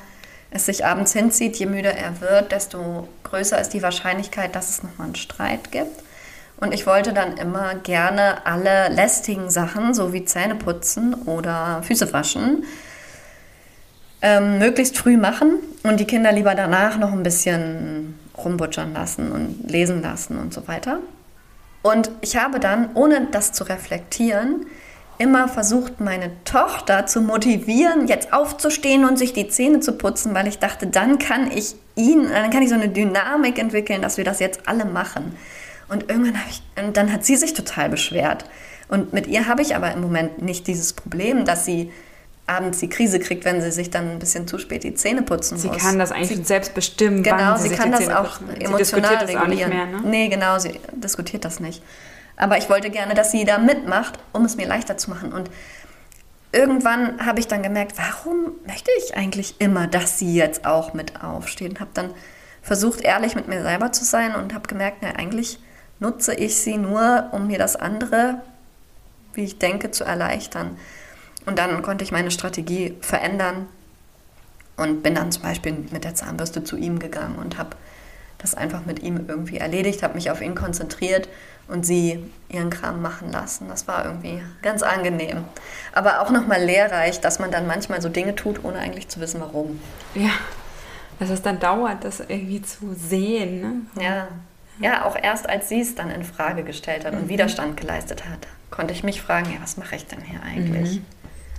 es 0.52 0.66
sich 0.66 0.86
abends 0.86 1.14
hinzieht, 1.14 1.58
je 1.58 1.66
müder 1.66 1.94
er 1.94 2.22
wird, 2.22 2.52
desto 2.52 3.08
größer 3.24 3.60
ist 3.60 3.74
die 3.74 3.84
Wahrscheinlichkeit, 3.84 4.56
dass 4.56 4.70
es 4.70 4.84
nochmal 4.84 5.08
einen 5.08 5.16
Streit 5.16 5.72
gibt. 5.72 6.04
Und 6.58 6.74
ich 6.74 6.88
wollte 6.88 7.12
dann 7.12 7.38
immer 7.38 7.76
gerne 7.76 8.46
alle 8.46 8.88
lästigen 8.90 9.50
Sachen, 9.50 9.94
so 9.94 10.14
wie 10.14 10.24
Zähne 10.24 10.56
putzen 10.56 11.14
oder 11.14 11.84
Füße 11.84 12.14
waschen, 12.14 12.64
ähm, 14.22 14.60
möglichst 14.60 14.98
früh 14.98 15.18
machen 15.18 15.58
und 15.84 16.00
die 16.00 16.06
Kinder 16.06 16.32
lieber 16.32 16.56
danach 16.56 16.98
noch 16.98 17.12
ein 17.12 17.24
bisschen 17.24 18.18
rumbutschern 18.38 18.94
lassen 18.94 19.32
und 19.32 19.70
lesen 19.70 20.02
lassen 20.02 20.38
und 20.38 20.54
so 20.54 20.68
weiter. 20.68 21.00
Und 21.84 22.10
ich 22.22 22.38
habe 22.38 22.60
dann, 22.60 22.90
ohne 22.96 23.28
das 23.32 23.52
zu 23.52 23.66
reflektieren, 23.66 24.66
immer 25.18 25.48
versucht, 25.48 26.00
meine 26.00 26.32
Tochter 26.44 27.06
zu 27.06 27.22
motivieren, 27.22 28.08
jetzt 28.08 28.34
aufzustehen 28.34 29.06
und 29.06 29.18
sich 29.18 29.34
die 29.34 29.48
Zähne 29.48 29.80
zu 29.80 29.94
putzen, 29.94 30.34
weil 30.34 30.48
ich 30.48 30.60
dachte, 30.60 30.88
dann 30.88 31.20
kann 31.20 31.52
ich 31.52 31.76
ihn, 31.96 32.30
dann 32.30 32.50
kann 32.50 32.62
ich 32.62 32.70
so 32.70 32.76
eine 32.76 32.90
Dynamik 32.90 33.58
entwickeln, 33.58 34.02
dass 34.02 34.18
wir 34.18 34.24
das 34.24 34.40
jetzt 34.40 34.68
alle 34.68 34.86
machen. 34.86 35.36
Und 35.88 36.10
irgendwann 36.10 36.40
habe 36.40 36.50
ich, 36.50 36.62
und 36.84 36.98
dann 36.98 37.12
hat 37.14 37.26
sie 37.26 37.36
sich 37.36 37.54
total 37.54 37.90
beschwert. 37.90 38.46
Und 38.88 39.14
mit 39.14 39.28
ihr 39.28 39.48
habe 39.48 39.62
ich 39.62 39.76
aber 39.76 39.92
im 39.92 40.02
Moment 40.02 40.42
nicht 40.42 40.68
dieses 40.68 40.94
Problem, 40.94 41.46
dass 41.46 41.66
sie 41.66 41.92
abends 42.48 42.80
die 42.80 42.90
Krise 42.90 43.20
kriegt, 43.20 43.46
wenn 43.46 43.62
sie 43.62 43.72
sich 43.72 43.90
dann 43.90 44.12
ein 44.12 44.20
bisschen 44.20 44.48
zu 44.48 44.60
spät 44.60 44.84
die 44.84 44.94
Zähne 44.94 45.24
putzen 45.24 45.58
sie 45.58 45.68
muss. 45.68 45.78
Sie 45.78 45.82
kann 45.82 45.98
das 45.98 46.12
eigentlich 46.12 46.38
sie, 46.38 46.44
selbst 46.44 46.76
bestimmen, 46.76 47.24
genau, 47.24 47.38
wann 47.38 47.60
sie, 47.60 47.70
sie 47.70 47.76
kann 47.76 47.92
das 47.92 48.08
auch 48.10 48.40
putzen. 48.40 48.62
emotional 48.62 49.28
sie 49.28 49.36
regulieren. 49.36 49.42
Das 49.42 49.42
auch 49.42 49.48
nicht 49.48 49.68
mehr, 49.68 49.86
ne? 49.86 50.02
Nee, 50.06 50.28
genau, 50.28 50.60
sie 50.60 50.80
diskutiert 50.94 51.44
das 51.46 51.60
nicht. 51.60 51.82
Aber 52.38 52.58
ich 52.58 52.70
wollte 52.70 52.90
gerne, 52.90 53.14
dass 53.14 53.32
sie 53.32 53.46
da 53.46 53.58
mitmacht, 53.58 54.20
um 54.34 54.46
es 54.46 54.58
mir 54.58 54.68
leichter 54.68 54.98
zu 54.98 55.10
machen. 55.10 55.32
Und 55.32 55.50
irgendwann 56.52 57.26
habe 57.26 57.40
ich 57.40 57.48
dann 57.48 57.64
gemerkt, 57.64 57.98
warum 57.98 58.52
möchte 58.68 58.92
ich 58.98 59.16
eigentlich 59.16 59.60
immer, 59.60 59.88
dass 59.88 60.20
sie 60.20 60.36
jetzt 60.36 60.66
auch 60.66 60.94
mit 60.94 61.24
aufsteht? 61.24 61.72
Und 61.72 61.80
habe 61.80 61.92
dann 61.94 62.14
versucht, 62.62 63.02
ehrlich 63.02 63.36
mit 63.36 63.48
mir 63.48 63.62
selber 63.62 63.92
zu 63.92 64.04
sein 64.04 64.36
und 64.36 64.54
habe 64.54 64.68
gemerkt, 64.68 64.98
na, 65.02 65.12
eigentlich 65.16 65.60
nutze 66.00 66.34
ich 66.34 66.58
sie 66.58 66.78
nur, 66.78 67.30
um 67.32 67.48
mir 67.48 67.58
das 67.58 67.76
andere, 67.76 68.42
wie 69.34 69.44
ich 69.44 69.60
denke, 69.60 69.92
zu 69.92 70.04
erleichtern. 70.04 70.78
Und 71.46 71.60
dann 71.60 71.82
konnte 71.84 72.04
ich 72.04 72.12
meine 72.12 72.32
Strategie 72.32 72.98
verändern 73.02 73.68
und 74.78 75.04
bin 75.04 75.16
dann 75.16 75.32
zum 75.32 75.44
Beispiel 75.44 75.74
mit 75.92 76.04
der 76.04 76.16
Zahnbürste 76.16 76.64
zu 76.64 76.76
ihm 76.76 77.00
gegangen 77.00 77.36
und 77.36 77.58
habe 77.58 77.78
das 78.46 78.56
einfach 78.56 78.86
mit 78.86 79.02
ihm 79.02 79.26
irgendwie 79.28 79.58
erledigt, 79.58 80.04
habe 80.04 80.14
mich 80.14 80.30
auf 80.30 80.42
ihn 80.42 80.54
konzentriert 80.54 81.28
und 81.68 81.86
sie 81.86 82.24
ihren 82.48 82.70
Kram 82.70 83.02
machen 83.02 83.32
lassen. 83.32 83.68
Das 83.70 83.88
war 83.88 84.06
irgendwie 84.06 84.42
ganz 84.62 84.84
angenehm. 84.84 85.44
Aber 85.94 86.22
auch 86.22 86.30
nochmal 86.30 86.64
lehrreich, 86.64 87.20
dass 87.22 87.40
man 87.40 87.50
dann 87.50 87.66
manchmal 87.66 88.02
so 88.02 88.10
Dinge 88.10 88.36
tut, 88.36 88.64
ohne 88.64 88.78
eigentlich 88.78 89.08
zu 89.08 89.20
wissen, 89.20 89.42
warum. 89.42 89.80
Ja, 90.14 90.30
dass 91.20 91.30
es 91.30 91.42
dann 91.42 91.60
dauert, 91.60 92.04
das 92.04 92.20
irgendwie 92.20 92.62
zu 92.62 92.94
sehen. 92.94 93.62
Ne? 93.96 94.04
Ja. 94.04 94.28
ja, 94.80 95.06
auch 95.06 95.16
erst 95.16 95.50
als 95.50 95.70
sie 95.70 95.82
es 95.82 95.96
dann 95.96 96.12
in 96.12 96.24
Frage 96.24 96.64
gestellt 96.64 97.04
hat 97.04 97.14
und 97.14 97.24
mhm. 97.24 97.30
Widerstand 97.30 97.78
geleistet 97.78 98.26
hat, 98.30 98.48
konnte 98.70 98.94
ich 98.94 99.04
mich 99.04 99.22
fragen, 99.22 99.52
ja, 99.52 99.58
was 99.62 99.78
mache 99.78 99.96
ich 99.96 100.06
denn 100.06 100.22
hier 100.22 100.42
eigentlich? 100.44 101.00
Mhm. 101.00 101.06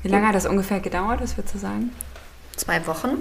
Wie 0.02 0.08
lange 0.08 0.28
hat 0.28 0.36
das 0.36 0.46
ungefähr 0.46 0.78
gedauert, 0.78 1.20
was 1.20 1.36
würdest 1.36 1.56
du 1.56 1.58
sagen? 1.58 1.90
Zwei 2.54 2.86
Wochen. 2.86 3.16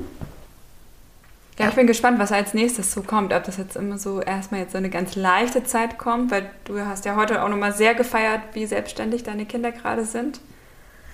Ja, 1.65 1.69
ich 1.69 1.77
bin 1.77 1.88
gespannt, 1.88 2.19
was 2.19 2.31
als 2.31 2.53
nächstes 2.53 2.93
so 2.93 3.01
kommt. 3.01 3.34
Ob 3.34 3.43
das 3.43 3.57
jetzt 3.57 3.75
immer 3.75 3.98
so 3.98 4.22
erstmal 4.22 4.60
jetzt 4.60 4.74
so 4.74 4.77
eine 4.77 4.91
ganz 4.91 5.15
leichte 5.15 5.63
Zeit 5.63 5.98
kommt, 5.98 6.29
weil 6.29 6.48
du 6.65 6.79
hast 6.86 7.05
ja 7.05 7.15
heute 7.15 7.43
auch 7.43 7.50
nochmal 7.50 7.74
sehr 7.74 7.95
gefeiert, 7.95 8.41
wie 8.53 8.67
selbstständig 8.67 9.24
deine 9.24 9.48
Kinder 9.48 9.72
gerade 9.72 10.05
sind. 10.05 10.41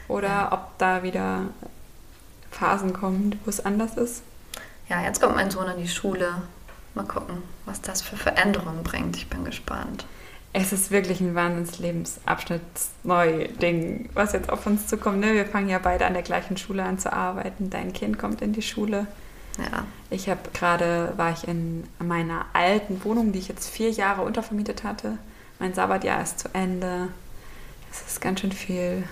Oder 0.10 0.28
ja. 0.28 0.52
ob 0.52 0.78
da 0.78 1.04
wieder 1.04 1.44
Phasen 2.52 2.92
kommen, 2.92 3.40
wo 3.46 3.50
es 3.50 3.64
anders 3.64 3.96
ist. 3.96 4.24
Ja, 4.90 5.02
jetzt 5.02 5.22
kommt 5.22 5.38
mein 5.38 5.50
Sohn 5.52 5.70
in 5.70 5.82
die 5.82 5.88
Schule. 5.88 6.42
Mal 6.96 7.06
gucken, 7.06 7.44
was 7.66 7.80
das 7.80 8.02
für 8.02 8.18
Veränderungen 8.18 8.84
bringt. 8.84 9.16
Ich 9.16 9.30
bin 9.30 9.46
gespannt. 9.46 10.06
Es 10.52 10.74
ist 10.74 10.92
wirklich 10.92 11.22
ein 11.22 11.34
Wahnsinns-Lebensabschnitt, 11.34 12.62
neu 13.04 13.48
Ding, 13.62 14.10
was 14.16 14.34
jetzt 14.34 14.50
auf 14.50 14.66
uns 14.66 14.86
zukommt. 14.88 15.22
Ne? 15.22 15.34
Wir 15.34 15.46
fangen 15.46 15.70
ja 15.70 15.80
beide 15.80 16.06
an 16.06 16.14
der 16.14 16.24
gleichen 16.24 16.58
Schule 16.58 16.84
an 16.84 17.00
zu 17.00 17.14
arbeiten. 17.14 17.70
Dein 17.70 17.94
Kind 17.94 18.20
kommt 18.20 18.42
in 18.42 18.52
die 18.52 18.62
Schule. 18.62 19.08
Ja. 19.58 19.86
Ich 20.10 20.30
habe 20.30 20.42
gerade, 20.54 21.14
war 21.18 21.32
ich 21.32 21.48
in 21.48 21.84
meiner 22.00 22.46
alten 22.54 23.04
Wohnung, 23.04 23.32
die 23.32 23.40
ich 23.40 23.48
jetzt 23.48 23.70
vier 23.70 23.92
Jahre 23.92 24.22
untervermietet 24.22 24.84
hatte. 24.84 25.18
Mein 25.60 25.74
Sabbatjahr 25.74 26.22
ist 26.22 26.40
zu 26.40 26.50
Ende. 26.54 27.10
Es 27.92 28.02
ist 28.02 28.22
ganz 28.22 28.40
schön 28.40 28.52
viel 28.52 29.04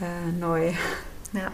äh, 0.00 0.32
neu. 0.38 0.72
Ja. 1.32 1.50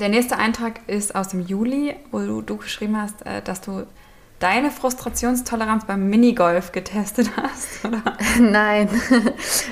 Der 0.00 0.08
nächste 0.08 0.38
Eintrag 0.38 0.80
ist 0.88 1.14
aus 1.14 1.28
dem 1.28 1.40
Juli, 1.40 1.94
wo 2.10 2.18
du, 2.18 2.42
du 2.42 2.56
geschrieben 2.56 3.00
hast, 3.00 3.24
äh, 3.26 3.42
dass 3.42 3.60
du 3.60 3.86
deine 4.40 4.70
Frustrationstoleranz 4.70 5.86
beim 5.86 6.08
Minigolf 6.10 6.72
getestet 6.72 7.30
hast, 7.36 7.84
oder? 7.84 8.02
Nein, 8.40 8.88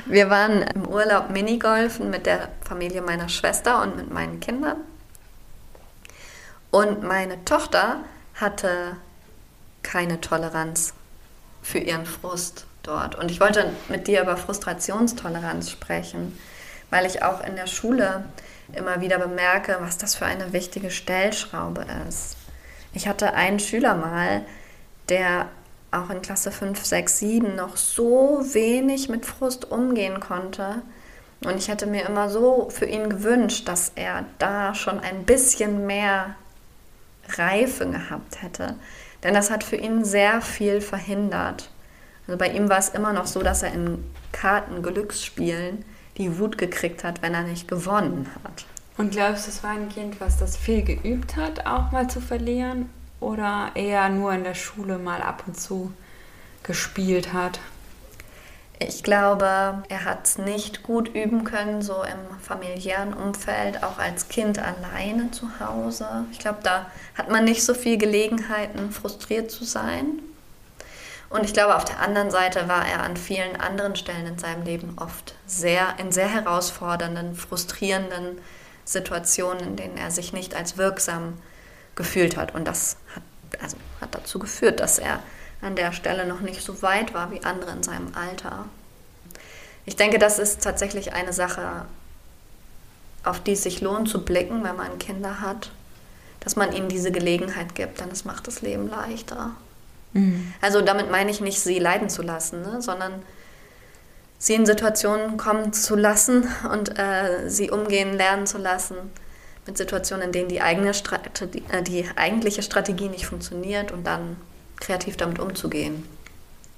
wir 0.07 0.31
waren 0.31 0.62
im 0.62 0.87
Urlaub 0.87 1.31
Minigolfen 1.31 2.11
mit 2.11 2.26
der 2.26 2.49
Familie 2.64 3.02
meiner 3.02 3.29
Schwester 3.29 3.83
und 3.83 3.97
mit 3.97 4.12
meinen 4.12 4.41
Kindern. 4.41 4.76
Und 6.73 7.02
meine 7.02 7.45
Tochter 7.45 7.99
hatte 8.35 8.97
keine 9.83 10.23
Toleranz 10.23 10.95
für 11.62 11.79
ihren 11.79 12.07
Frust 12.07 12.64
dort. 12.83 13.14
Und 13.14 13.31
ich 13.31 13.41
wollte 13.41 13.71
mit 13.91 14.09
dir 14.09 14.23
über 14.23 14.38
Frustrationstoleranz 14.38 15.71
sprechen, 15.71 16.37
weil 16.88 17.05
ich 17.05 17.23
auch 17.23 17.45
in 17.45 17.57
der 17.57 17.67
Schule 17.67 18.25
immer 18.73 19.02
wieder 19.02 19.19
bemerke, 19.19 19.76
was 19.81 19.99
das 19.99 20.14
für 20.14 20.25
eine 20.25 20.55
wichtige 20.55 20.91
Stellschraube 20.91 21.85
ist. 22.09 22.37
Ich 22.95 23.07
hatte 23.07 23.35
einen 23.35 23.61
Schüler 23.61 23.95
mal, 23.95 24.41
der 25.11 25.49
auch 25.91 26.09
in 26.09 26.23
Klasse 26.23 26.50
5, 26.50 26.83
6, 26.83 27.19
7 27.19 27.55
noch 27.55 27.76
so 27.76 28.41
wenig 28.55 29.11
mit 29.11 29.26
Frust 29.26 29.71
umgehen 29.71 30.21
konnte. 30.21 30.81
Und 31.45 31.59
ich 31.59 31.69
hätte 31.69 31.87
mir 31.87 32.07
immer 32.07 32.31
so 32.31 32.71
für 32.71 32.87
ihn 32.87 33.11
gewünscht, 33.11 33.69
dass 33.69 33.93
er 33.95 34.25
da 34.38 34.75
schon 34.75 35.00
ein 35.00 35.25
bisschen 35.25 35.87
mehr 35.87 36.35
Reife 37.39 37.89
gehabt 37.89 38.43
hätte. 38.43 38.77
Denn 39.23 39.35
das 39.35 39.51
hat 39.51 39.65
für 39.65 39.77
ihn 39.77 40.05
sehr 40.05 40.41
viel 40.41 40.81
verhindert. 40.81 41.71
Also 42.27 42.39
bei 42.39 42.49
ihm 42.49 42.69
war 42.69 42.79
es 42.79 42.91
immer 42.91 43.12
noch 43.12 43.27
so, 43.27 43.43
dass 43.43 43.62
er 43.62 43.73
in 43.73 44.05
Karten 44.33 44.83
Glücksspielen 44.83 45.85
die 46.19 46.39
Wut 46.39 46.59
gekriegt 46.59 47.05
hat, 47.05 47.23
wenn 47.23 47.35
er 47.35 47.43
nicht 47.43 47.69
gewonnen 47.69 48.29
hat. 48.45 48.67
Und 48.99 49.12
glaubst 49.12 49.47
du, 49.47 49.51
es 49.51 49.62
war 49.62 49.71
ein 49.71 49.89
Kind, 49.89 50.21
was 50.21 50.39
das 50.39 50.57
viel 50.57 50.83
geübt 50.83 51.37
hat, 51.37 51.67
auch 51.67 51.91
mal 51.93 52.09
zu 52.09 52.21
verlieren? 52.21 52.91
Oder 53.21 53.71
eher 53.75 54.09
nur 54.09 54.33
in 54.33 54.45
der 54.45 54.55
Schule 54.55 54.99
mal 54.99 55.23
ab 55.23 55.45
und 55.47 55.59
zu 55.59 55.93
gespielt 56.62 57.33
hat? 57.33 57.61
Ich 58.89 59.03
glaube, 59.03 59.83
er 59.89 60.05
hat 60.05 60.27
es 60.27 60.39
nicht 60.39 60.83
gut 60.83 61.09
üben 61.15 61.45
können, 61.45 61.83
so 61.83 62.03
im 62.03 62.39
familiären 62.41 63.15
Umfeld, 63.15 63.83
auch 63.83 63.99
als 63.99 64.29
Kind 64.29 64.59
alleine 64.59 65.31
zu 65.31 65.49
Hause. 65.61 66.27
Ich 66.33 66.39
glaube, 66.39 66.59
da 66.62 66.87
hat 67.17 67.31
man 67.31 67.45
nicht 67.45 67.65
so 67.65 67.75
viel 67.75 67.99
Gelegenheiten, 67.99 68.91
frustriert 68.91 69.51
zu 69.51 69.65
sein. 69.65 70.21
Und 71.29 71.45
ich 71.45 71.55
glaube, 71.55 71.77
auf 71.77 71.85
der 71.85 72.01
anderen 72.01 72.31
Seite 72.31 72.69
war 72.69 72.87
er 72.87 73.03
an 73.03 73.17
vielen 73.17 73.57
anderen 73.57 73.97
Stellen 73.97 74.27
in 74.27 74.39
seinem 74.39 74.65
Leben 74.65 74.97
oft 74.97 75.35
sehr, 75.47 75.95
in 75.99 76.12
sehr 76.12 76.29
herausfordernden, 76.29 77.35
frustrierenden 77.35 78.39
Situationen, 78.85 79.61
in 79.61 79.77
denen 79.77 79.97
er 79.97 80.11
sich 80.11 80.33
nicht 80.33 80.55
als 80.55 80.77
wirksam 80.77 81.39
gefühlt 81.95 82.37
hat. 82.37 82.55
Und 82.55 82.67
das 82.67 82.97
hat, 83.15 83.23
also, 83.62 83.77
hat 84.01 84.15
dazu 84.15 84.39
geführt, 84.39 84.81
dass 84.81 84.99
er 84.99 85.21
an 85.62 85.76
der 85.76 85.92
Stelle 85.92 86.26
noch 86.26 86.40
nicht 86.40 86.62
so 86.62 86.83
weit 86.83 87.14
war 87.14 87.31
wie 87.31 87.42
andere 87.45 87.71
in 87.71 87.83
seinem 87.83 88.12
Alter. 88.14 88.66
Ich 89.87 89.97
denke, 89.97 90.19
das 90.19 90.38
ist 90.38 90.62
tatsächlich 90.62 91.12
eine 91.12 91.33
Sache, 91.33 91.87
auf 93.25 93.40
die 93.40 93.52
es 93.52 93.62
sich 93.62 93.81
lohnt 93.81 94.09
zu 94.09 94.25
blicken, 94.25 94.64
wenn 94.64 94.76
man 94.76 94.99
Kinder 94.99 95.40
hat, 95.40 95.71
dass 96.40 96.57
man 96.57 96.73
ihnen 96.73 96.88
diese 96.88 97.12
Gelegenheit 97.12 97.75
gibt, 97.75 98.00
denn 98.00 98.11
es 98.11 98.25
macht 98.25 98.47
das 98.47 98.62
Leben 98.62 98.88
leichter. 98.88 99.52
Mhm. 100.12 100.52
Also 100.61 100.83
damit 100.83 101.11
meine 101.11 101.31
ich 101.31 101.40
nicht, 101.40 101.61
sie 101.61 101.78
leiden 101.78 102.11
zu 102.11 102.23
lassen, 102.23 102.62
ne, 102.62 102.83
sondern 102.83 103.23
sie 104.38 104.54
in 104.54 104.66
Situationen 104.66 105.37
kommen 105.37 105.73
zu 105.73 105.95
lassen 105.95 106.49
und 106.71 106.99
äh, 106.99 107.49
sie 107.49 107.71
umgehen 107.71 108.14
lernen 108.14 108.47
zu 108.47 108.59
lassen 108.59 108.97
mit 109.66 109.78
Situationen, 109.78 110.26
in 110.26 110.33
denen 110.33 110.49
die, 110.49 110.61
eigene 110.61 110.95
Strategie, 110.95 111.62
äh, 111.71 111.83
die 111.83 112.09
eigentliche 112.16 112.62
Strategie 112.62 113.09
nicht 113.09 113.26
funktioniert 113.26 113.92
und 113.92 114.04
dann 114.04 114.37
kreativ 114.83 115.17
damit 115.17 115.39
umzugehen. 115.39 116.07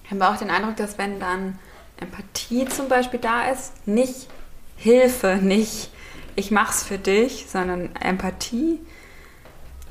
Ich 0.05 0.11
habe 0.11 0.29
auch 0.29 0.37
den 0.37 0.51
Eindruck, 0.51 0.77
dass 0.77 0.99
wenn 0.99 1.19
dann 1.19 1.59
Empathie 1.97 2.67
zum 2.67 2.89
Beispiel 2.89 3.21
da 3.21 3.49
ist, 3.51 3.87
nicht 3.87 4.29
Hilfe, 4.77 5.39
nicht 5.41 5.91
ich 6.37 6.51
mach's 6.51 6.83
für 6.83 6.99
dich, 6.99 7.47
sondern 7.49 7.95
Empathie, 7.97 8.81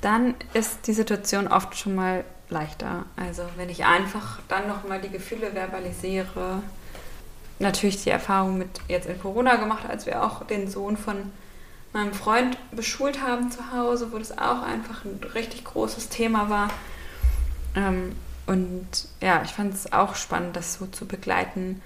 dann 0.02 0.36
ist 0.54 0.88
die 0.88 0.94
Situation 0.94 1.48
oft 1.48 1.78
schon 1.78 1.96
mal 1.96 2.26
leichter. 2.50 3.06
Also 3.16 3.44
wenn 3.56 3.70
ich 3.70 3.86
einfach 3.86 4.40
dann 4.48 4.68
nochmal 4.68 5.00
die 5.02 5.10
Gefühle 5.10 5.52
verbalisiere, 5.52 6.62
natürlich 7.60 8.04
die 8.04 8.10
Erfahrung 8.10 8.58
mit 8.58 8.82
jetzt 8.88 9.08
in 9.08 9.20
Corona 9.20 9.56
gemacht, 9.56 9.86
als 9.90 10.06
wir 10.06 10.24
auch 10.24 10.46
den 10.46 10.70
Sohn 10.70 10.98
von 10.98 11.32
meinem 11.94 12.14
Freund 12.14 12.58
beschult 12.72 13.22
haben 13.22 13.52
zu 13.52 13.72
Hause, 13.72 14.12
wo 14.12 14.18
das 14.18 14.38
auch 14.38 14.62
einfach 14.64 15.06
ein 15.06 15.20
richtig 15.34 15.64
großes 15.64 16.10
Thema 16.10 16.50
war. 16.50 16.70
Ähm, 17.76 18.16
und 18.46 18.88
ja, 19.22 19.42
ich 19.44 19.52
fand 19.52 19.74
es 19.74 19.94
auch 19.94 20.16
spannend, 20.16 20.56
das 20.56 20.76
so 20.76 20.86
zu 20.88 21.06
begleiten. 21.06 21.82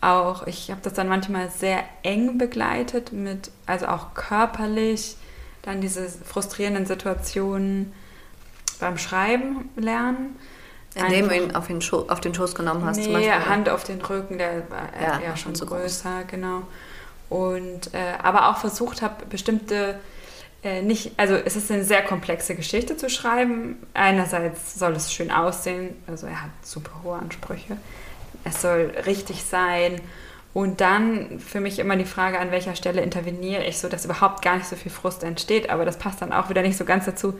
Auch 0.00 0.46
ich 0.46 0.70
habe 0.70 0.80
das 0.82 0.94
dann 0.94 1.08
manchmal 1.08 1.50
sehr 1.50 1.84
eng 2.02 2.38
begleitet 2.38 3.12
mit, 3.12 3.50
also 3.66 3.86
auch 3.86 4.14
körperlich, 4.14 5.16
dann 5.62 5.80
diese 5.80 6.08
frustrierenden 6.08 6.86
Situationen 6.86 7.92
beim 8.80 8.98
Schreiben 8.98 9.68
lernen. 9.76 10.36
Indem 10.94 11.28
du 11.28 11.36
ihn 11.36 11.54
auf 11.54 11.68
den, 11.68 11.80
Scho 11.80 12.06
auf 12.08 12.20
den 12.20 12.34
Schoß 12.34 12.54
genommen 12.56 12.84
hast. 12.84 12.96
Nee, 12.96 13.04
zum 13.04 13.12
Beispiel. 13.12 13.32
Hand 13.32 13.68
auf 13.68 13.84
den 13.84 14.00
Rücken, 14.00 14.38
der 14.38 14.68
war 14.70 14.88
ja, 15.00 15.20
ja 15.20 15.36
schon 15.36 15.54
so 15.54 15.64
größer, 15.66 16.22
groß. 16.22 16.30
genau. 16.30 16.62
Und 17.28 17.94
äh, 17.94 18.14
aber 18.20 18.48
auch 18.48 18.56
versucht 18.56 19.02
habe, 19.02 19.24
bestimmte 19.26 20.00
äh, 20.62 20.82
nicht, 20.82 21.12
also 21.16 21.34
es 21.34 21.56
ist 21.56 21.70
eine 21.70 21.84
sehr 21.84 22.02
komplexe 22.02 22.54
Geschichte 22.54 22.96
zu 22.96 23.08
schreiben. 23.08 23.78
Einerseits 23.94 24.78
soll 24.78 24.92
es 24.92 25.12
schön 25.12 25.30
aussehen, 25.30 25.96
also 26.06 26.26
er 26.26 26.42
hat 26.42 26.50
super 26.62 26.92
hohe 27.02 27.18
Ansprüche. 27.18 27.76
Es 28.44 28.60
soll 28.60 28.92
richtig 29.06 29.44
sein. 29.44 30.00
Und 30.52 30.80
dann 30.80 31.38
für 31.38 31.60
mich 31.60 31.78
immer 31.78 31.96
die 31.96 32.04
Frage, 32.04 32.38
an 32.40 32.50
welcher 32.50 32.74
Stelle 32.74 33.02
interveniere 33.02 33.64
ich, 33.64 33.78
so 33.78 33.88
dass 33.88 34.04
überhaupt 34.04 34.42
gar 34.42 34.56
nicht 34.56 34.66
so 34.66 34.74
viel 34.74 34.90
Frust 34.90 35.22
entsteht. 35.22 35.70
Aber 35.70 35.84
das 35.84 35.96
passt 35.96 36.20
dann 36.22 36.32
auch 36.32 36.50
wieder 36.50 36.62
nicht 36.62 36.76
so 36.76 36.84
ganz 36.84 37.04
dazu. 37.04 37.38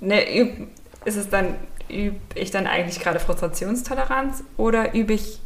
Ne, 0.00 0.58
ist 1.04 1.16
es 1.16 1.30
dann, 1.30 1.54
übe 1.88 2.18
ich 2.34 2.50
dann 2.50 2.66
eigentlich 2.66 3.00
gerade 3.00 3.20
Frustrationstoleranz 3.20 4.44
oder 4.56 4.94
übe 4.94 5.14
ich 5.14 5.40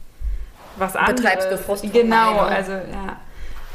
was 0.76 0.97
anderes? 0.97 1.21
Betreibst 1.21 1.50
du 1.52 1.59
Frust? 1.59 1.92
Genau, 1.92 2.38
also 2.38 2.73
ja. 2.73 3.21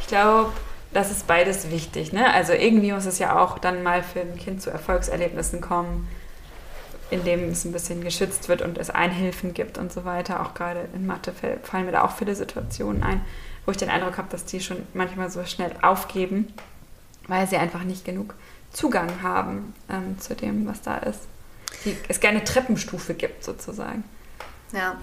Ich 0.02 0.08
glaube, 0.08 0.52
das 0.96 1.12
ist 1.12 1.28
beides 1.28 1.72
wichtig. 1.72 2.14
Ne? 2.14 2.34
Also 2.34 2.54
irgendwie 2.54 2.94
muss 2.94 3.06
es 3.06 3.20
ja 3.20 3.38
auch 3.38 3.60
dann 3.60 3.84
mal 3.84 4.02
für 4.02 4.22
ein 4.22 4.38
Kind 4.38 4.62
zu 4.62 4.70
Erfolgserlebnissen 4.70 5.60
kommen, 5.60 6.08
in 7.10 7.26
dem 7.26 7.50
es 7.50 7.66
ein 7.66 7.74
bisschen 7.74 8.02
geschützt 8.02 8.48
wird 8.48 8.62
und 8.62 8.78
es 8.78 8.90
Einhilfen 8.90 9.54
gibt 9.54 9.78
und 9.78 9.92
so 9.92 10.06
weiter. 10.06 10.42
Auch 10.42 10.54
gerade 10.54 10.88
in 10.96 11.06
Mathe 11.06 11.34
fallen 11.64 11.86
mir 11.86 11.92
da 11.92 12.06
auch 12.06 12.16
viele 12.16 12.34
Situationen 12.34 13.04
ein, 13.04 13.20
wo 13.66 13.72
ich 13.72 13.78
den 13.78 13.90
Eindruck 13.90 14.18
habe, 14.18 14.30
dass 14.30 14.46
die 14.46 14.62
schon 14.62 14.88
manchmal 14.94 15.30
so 15.30 15.44
schnell 15.44 15.74
aufgeben, 15.82 16.54
weil 17.28 17.46
sie 17.46 17.58
einfach 17.58 17.84
nicht 17.84 18.06
genug 18.06 18.34
Zugang 18.72 19.22
haben 19.22 19.74
ähm, 19.90 20.18
zu 20.20 20.34
dem, 20.34 20.66
was 20.66 20.82
da 20.82 20.98
ist. 20.98 21.20
Die, 21.84 21.98
es 22.08 22.22
gerne 22.22 22.42
Treppenstufe 22.46 23.16
gibt 23.16 23.44
sozusagen. 23.44 24.06
Ja, 24.72 24.96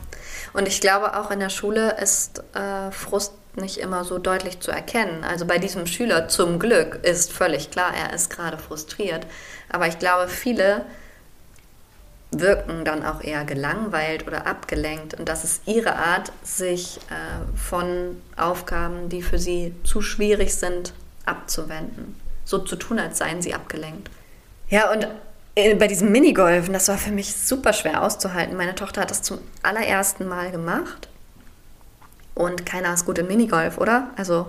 und 0.55 0.67
ich 0.67 0.81
glaube 0.81 1.19
auch 1.19 1.31
in 1.31 1.39
der 1.39 1.51
Schule 1.51 1.99
ist 2.01 2.43
äh, 2.55 2.91
Frust 2.91 3.35
nicht 3.57 3.79
immer 3.79 4.05
so 4.05 4.19
deutlich 4.19 4.61
zu 4.61 4.71
erkennen. 4.71 5.25
Also 5.25 5.47
bei 5.47 5.59
diesem 5.59 5.87
Schüler 5.87 6.29
zum 6.29 6.59
Glück 6.59 7.01
ist 7.03 7.33
völlig 7.33 7.71
klar, 7.71 7.93
er 7.95 8.15
ist 8.15 8.31
gerade 8.31 8.59
frustriert. 8.59 9.27
Aber 9.69 9.87
ich 9.87 9.99
glaube, 9.99 10.29
viele 10.29 10.85
wirken 12.31 12.85
dann 12.85 13.05
auch 13.05 13.23
eher 13.23 13.45
gelangweilt 13.45 14.27
oder 14.27 14.47
abgelenkt. 14.47 15.15
Und 15.15 15.29
das 15.29 15.45
ist 15.45 15.69
ihre 15.69 15.97
Art, 15.97 16.33
sich 16.43 16.97
äh, 16.97 17.59
von 17.59 18.21
Aufgaben, 18.37 19.11
die 19.11 19.23
für 19.23 19.39
sie 19.39 19.75
zu 19.85 20.01
schwierig 20.01 20.55
sind, 20.55 20.95
abzuwenden. 21.27 22.19
So 22.45 22.59
zu 22.59 22.77
tun, 22.77 22.99
als 22.99 23.19
seien 23.19 23.43
sie 23.43 23.53
abgelenkt. 23.53 24.11
Ja, 24.71 24.91
und 24.91 25.07
äh, 25.55 25.75
bei 25.75 25.89
diesem 25.89 26.11
Minigolfen, 26.11 26.73
das 26.73 26.89
war 26.89 26.97
für 26.97 27.13
mich 27.13 27.37
super 27.37 27.75
schwer 27.75 28.03
auszuhalten. 28.03 28.57
Meine 28.57 28.75
Tochter 28.75 29.03
hat 29.03 29.11
das 29.11 29.21
zum 29.21 29.39
allerersten 29.63 30.27
Mal 30.27 30.51
gemacht 30.51 31.09
und 32.35 32.67
keiner 32.67 32.95
ist 32.95 33.07
gut 33.07 33.19
im 33.19 33.27
Minigolf, 33.29 33.79
oder? 33.79 34.11
Also 34.17 34.47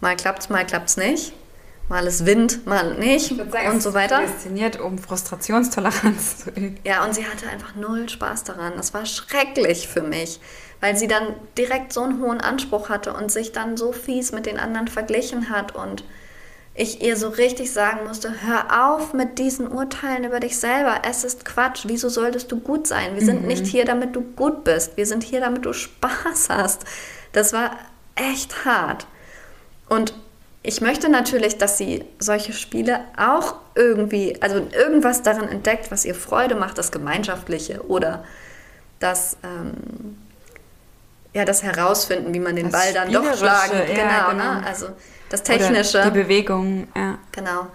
mal 0.00 0.16
klappt's, 0.16 0.48
mal 0.48 0.64
klappt's 0.64 0.96
nicht. 0.96 1.32
Mal 1.88 2.06
ist 2.06 2.24
Wind, 2.24 2.66
mal 2.66 2.94
nicht 2.94 3.34
sagen, 3.50 3.72
und 3.72 3.82
so 3.82 3.92
weiter. 3.92 4.20
Prädestiniert, 4.20 4.80
um 4.80 4.96
Frustrationstoleranz 4.96 6.44
zu 6.44 6.50
üben. 6.50 6.78
Ja, 6.82 7.04
und 7.04 7.14
sie 7.14 7.26
hatte 7.26 7.46
einfach 7.46 7.74
null 7.74 8.08
Spaß 8.08 8.44
daran. 8.44 8.72
Das 8.76 8.94
war 8.94 9.04
schrecklich 9.04 9.86
für 9.86 10.02
mich, 10.02 10.40
weil 10.80 10.96
sie 10.96 11.08
dann 11.08 11.34
direkt 11.58 11.92
so 11.92 12.02
einen 12.02 12.22
hohen 12.22 12.40
Anspruch 12.40 12.88
hatte 12.88 13.12
und 13.12 13.30
sich 13.30 13.52
dann 13.52 13.76
so 13.76 13.92
fies 13.92 14.32
mit 14.32 14.46
den 14.46 14.58
anderen 14.58 14.88
verglichen 14.88 15.50
hat 15.50 15.74
und 15.74 16.04
ich 16.76 17.02
ihr 17.02 17.16
so 17.16 17.28
richtig 17.28 17.70
sagen 17.72 18.06
musste, 18.06 18.34
hör 18.44 18.88
auf 18.88 19.12
mit 19.12 19.38
diesen 19.38 19.68
Urteilen 19.68 20.24
über 20.24 20.40
dich 20.40 20.58
selber. 20.58 21.02
Es 21.08 21.22
ist 21.22 21.44
Quatsch. 21.44 21.84
Wieso 21.86 22.08
solltest 22.08 22.50
du 22.50 22.58
gut 22.58 22.88
sein? 22.88 23.14
Wir 23.14 23.24
sind 23.24 23.42
mhm. 23.42 23.48
nicht 23.48 23.66
hier, 23.66 23.84
damit 23.84 24.16
du 24.16 24.22
gut 24.22 24.64
bist. 24.64 24.96
Wir 24.96 25.06
sind 25.06 25.22
hier, 25.22 25.40
damit 25.40 25.66
du 25.66 25.72
Spaß 25.72 26.48
hast. 26.48 26.84
Das 27.34 27.52
war 27.52 27.72
echt 28.14 28.64
hart. 28.64 29.06
Und 29.88 30.14
ich 30.62 30.80
möchte 30.80 31.10
natürlich, 31.10 31.58
dass 31.58 31.76
sie 31.76 32.06
solche 32.18 32.54
Spiele 32.54 33.00
auch 33.18 33.56
irgendwie, 33.74 34.40
also 34.40 34.66
irgendwas 34.72 35.22
darin 35.22 35.48
entdeckt, 35.48 35.90
was 35.90 36.06
ihr 36.06 36.14
Freude 36.14 36.54
macht, 36.54 36.78
das 36.78 36.90
Gemeinschaftliche 36.90 37.86
oder 37.86 38.24
das, 38.98 39.36
ähm, 39.42 40.16
ja, 41.34 41.44
das 41.44 41.62
Herausfinden, 41.62 42.32
wie 42.32 42.38
man 42.38 42.56
den 42.56 42.70
das 42.70 42.80
Ball 42.80 42.92
dann 42.94 43.12
doch 43.12 43.36
schlagen. 43.36 43.74
Ja, 43.74 43.84
genau, 43.84 44.30
genau. 44.30 44.54
Ne? 44.54 44.66
Also 44.66 44.88
das 45.28 45.42
Technische. 45.42 45.98
Oder 45.98 46.10
die 46.10 46.22
Bewegung, 46.22 46.88
ja. 46.96 47.18
Genau. 47.32 47.66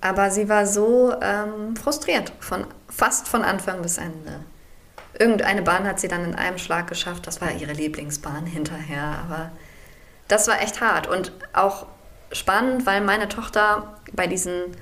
Aber 0.00 0.30
sie 0.30 0.48
war 0.48 0.66
so 0.66 1.14
ähm, 1.22 1.76
frustriert, 1.76 2.32
von, 2.40 2.66
fast 2.88 3.28
von 3.28 3.44
Anfang 3.44 3.82
bis 3.82 3.98
Ende. 3.98 4.40
Irgendeine 5.18 5.62
Bahn 5.62 5.86
hat 5.86 6.00
sie 6.00 6.08
dann 6.08 6.24
in 6.24 6.34
einem 6.34 6.58
Schlag 6.58 6.88
geschafft. 6.88 7.26
Das 7.26 7.40
war 7.40 7.52
ihre 7.52 7.72
Lieblingsbahn 7.72 8.46
hinterher. 8.46 9.18
Aber 9.24 9.50
das 10.28 10.48
war 10.48 10.60
echt 10.62 10.80
hart 10.80 11.06
und 11.06 11.32
auch 11.52 11.86
spannend, 12.32 12.86
weil 12.86 13.02
meine 13.02 13.28
Tochter 13.28 13.94
bei 14.12 14.26
diesen 14.26 14.76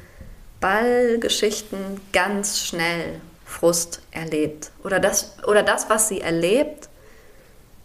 Ballgeschichten 0.61 2.01
ganz 2.13 2.61
schnell 2.61 3.21
Frust 3.45 4.03
erlebt. 4.13 4.71
Oder 4.85 5.01
das, 5.01 5.37
oder 5.47 5.63
das, 5.63 5.91
was 5.91 6.09
sie 6.09 6.21
erlebt, 6.21 6.89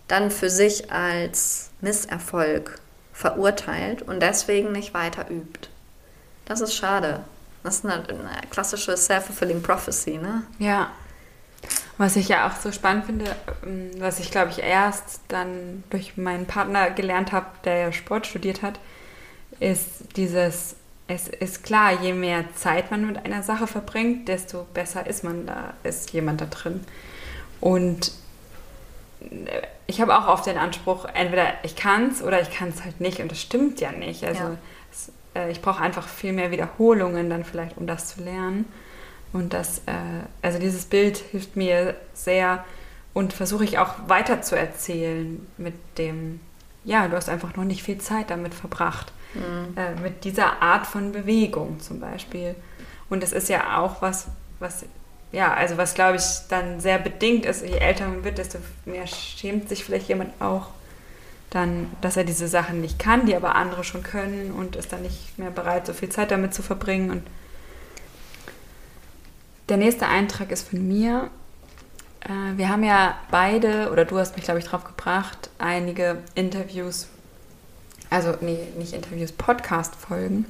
dann 0.07 0.29
für 0.29 0.49
sich 0.49 0.91
als 0.91 1.71
Misserfolg 1.81 2.79
verurteilt 3.13 4.03
und 4.03 4.21
deswegen 4.21 4.71
nicht 4.71 4.93
weiter 4.93 5.31
übt. 5.31 5.69
Das 6.45 6.61
ist 6.61 6.75
schade. 6.75 7.21
Das 7.63 7.77
ist 7.77 7.85
eine, 7.85 8.07
eine 8.07 8.47
klassische 8.51 8.95
self-fulfilling 8.95 9.63
prophecy, 9.63 10.17
ne? 10.17 10.43
Ja, 10.59 10.91
was 11.97 12.15
ich 12.15 12.27
ja 12.27 12.47
auch 12.47 12.55
so 12.55 12.71
spannend 12.71 13.05
finde, 13.05 13.35
ähm, 13.65 13.91
was 13.99 14.19
ich 14.19 14.31
glaube 14.31 14.51
ich 14.51 14.59
erst 14.59 15.21
dann 15.27 15.83
durch 15.89 16.17
meinen 16.17 16.45
Partner 16.45 16.91
gelernt 16.91 17.31
habe, 17.31 17.47
der 17.63 17.77
ja 17.77 17.91
Sport 17.91 18.27
studiert 18.27 18.61
hat, 18.61 18.79
ist 19.59 20.17
dieses, 20.17 20.75
es 21.07 21.27
ist 21.27 21.63
klar, 21.63 22.01
je 22.01 22.13
mehr 22.13 22.43
Zeit 22.55 22.91
man 22.91 23.07
mit 23.07 23.25
einer 23.25 23.43
Sache 23.43 23.67
verbringt, 23.67 24.27
desto 24.27 24.65
besser 24.73 25.07
ist 25.07 25.23
man 25.23 25.45
da, 25.45 25.73
ist 25.83 26.11
jemand 26.11 26.41
da 26.41 26.45
drin. 26.45 26.83
Und 27.61 28.11
äh, 29.21 29.61
ich 29.87 30.01
habe 30.01 30.17
auch 30.17 30.27
oft 30.27 30.45
den 30.45 30.57
Anspruch, 30.57 31.05
entweder 31.13 31.53
ich 31.63 31.75
kann 31.75 32.09
es 32.09 32.21
oder 32.21 32.41
ich 32.41 32.51
kann 32.51 32.69
es 32.69 32.83
halt 32.83 32.99
nicht 32.99 33.19
und 33.19 33.31
das 33.31 33.39
stimmt 33.39 33.79
ja 33.79 33.91
nicht. 33.91 34.25
Also 34.25 34.43
ja. 34.43 34.57
Es, 34.91 35.11
äh, 35.35 35.51
ich 35.51 35.61
brauche 35.61 35.81
einfach 35.81 36.07
viel 36.07 36.33
mehr 36.33 36.51
Wiederholungen 36.51 37.29
dann 37.29 37.45
vielleicht, 37.45 37.77
um 37.77 37.87
das 37.87 38.07
zu 38.07 38.21
lernen. 38.21 38.65
Und 39.35 39.51
das, 39.51 39.79
äh, 39.79 39.91
also 40.41 40.59
dieses 40.59 40.85
Bild 40.85 41.17
hilft 41.17 41.57
mir 41.57 41.95
sehr 42.13 42.63
und 43.13 43.33
versuche 43.33 43.65
ich 43.65 43.79
auch 43.79 43.95
weiter 44.07 44.41
zu 44.41 44.57
erzählen 44.57 45.45
mit 45.57 45.73
dem, 45.97 46.39
ja, 46.85 47.09
du 47.09 47.17
hast 47.17 47.27
einfach 47.27 47.53
noch 47.57 47.65
nicht 47.65 47.83
viel 47.83 47.97
Zeit 47.97 48.29
damit 48.29 48.53
verbracht. 48.53 49.11
Mhm. 49.33 49.75
Äh, 49.75 49.99
mit 50.01 50.23
dieser 50.23 50.61
Art 50.61 50.87
von 50.87 51.11
Bewegung 51.11 51.81
zum 51.81 51.99
Beispiel. 51.99 52.55
Und 53.09 53.25
es 53.25 53.33
ist 53.33 53.49
ja 53.49 53.77
auch 53.77 54.01
was, 54.01 54.27
was, 54.59 54.85
ja, 55.33 55.53
also 55.53 55.75
was 55.75 55.95
glaube 55.95 56.15
ich 56.15 56.23
dann 56.47 56.79
sehr 56.79 56.97
bedingt 56.97 57.45
ist, 57.45 57.61
je 57.61 57.77
älter 57.77 58.07
man 58.07 58.23
wird, 58.23 58.37
desto 58.37 58.59
mehr 58.85 59.05
schämt 59.05 59.67
sich 59.67 59.83
vielleicht 59.83 60.07
jemand 60.07 60.31
auch 60.39 60.67
dann, 61.49 61.91
dass 61.99 62.15
er 62.15 62.23
diese 62.23 62.47
Sachen 62.47 62.79
nicht 62.79 62.99
kann, 62.99 63.25
die 63.25 63.35
aber 63.35 63.55
andere 63.55 63.83
schon 63.83 64.01
können 64.01 64.53
und 64.53 64.77
ist 64.77 64.93
dann 64.93 65.01
nicht 65.01 65.37
mehr 65.37 65.51
bereit, 65.51 65.87
so 65.87 65.91
viel 65.91 66.07
Zeit 66.07 66.31
damit 66.31 66.53
zu 66.53 66.63
verbringen 66.63 67.11
und 67.11 67.23
der 69.69 69.77
nächste 69.77 70.07
Eintrag 70.07 70.51
ist 70.51 70.69
von 70.69 70.87
mir. 70.87 71.29
Äh, 72.21 72.57
wir 72.57 72.69
haben 72.69 72.83
ja 72.83 73.17
beide, 73.31 73.91
oder 73.91 74.05
du 74.05 74.17
hast 74.17 74.35
mich, 74.35 74.45
glaube 74.45 74.59
ich, 74.59 74.65
drauf 74.65 74.83
gebracht, 74.83 75.49
einige 75.57 76.19
Interviews, 76.35 77.07
also 78.09 78.35
nee, 78.41 78.59
nicht 78.77 78.93
Interviews, 78.93 79.31
Podcast-Folgen. 79.31 80.45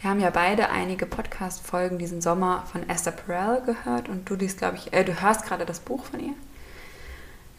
Wir 0.00 0.10
haben 0.10 0.20
ja 0.20 0.30
beide 0.30 0.68
einige 0.68 1.06
Podcast-Folgen 1.06 1.98
diesen 1.98 2.20
Sommer 2.20 2.64
von 2.70 2.88
Esther 2.88 3.12
Perel 3.12 3.62
gehört 3.62 4.08
und 4.08 4.28
du 4.28 4.34
liest, 4.34 4.62
ich, 4.74 4.92
äh, 4.92 5.04
du 5.04 5.20
hörst 5.20 5.46
gerade 5.46 5.64
das 5.64 5.80
Buch 5.80 6.04
von 6.04 6.20
ihr. 6.20 6.34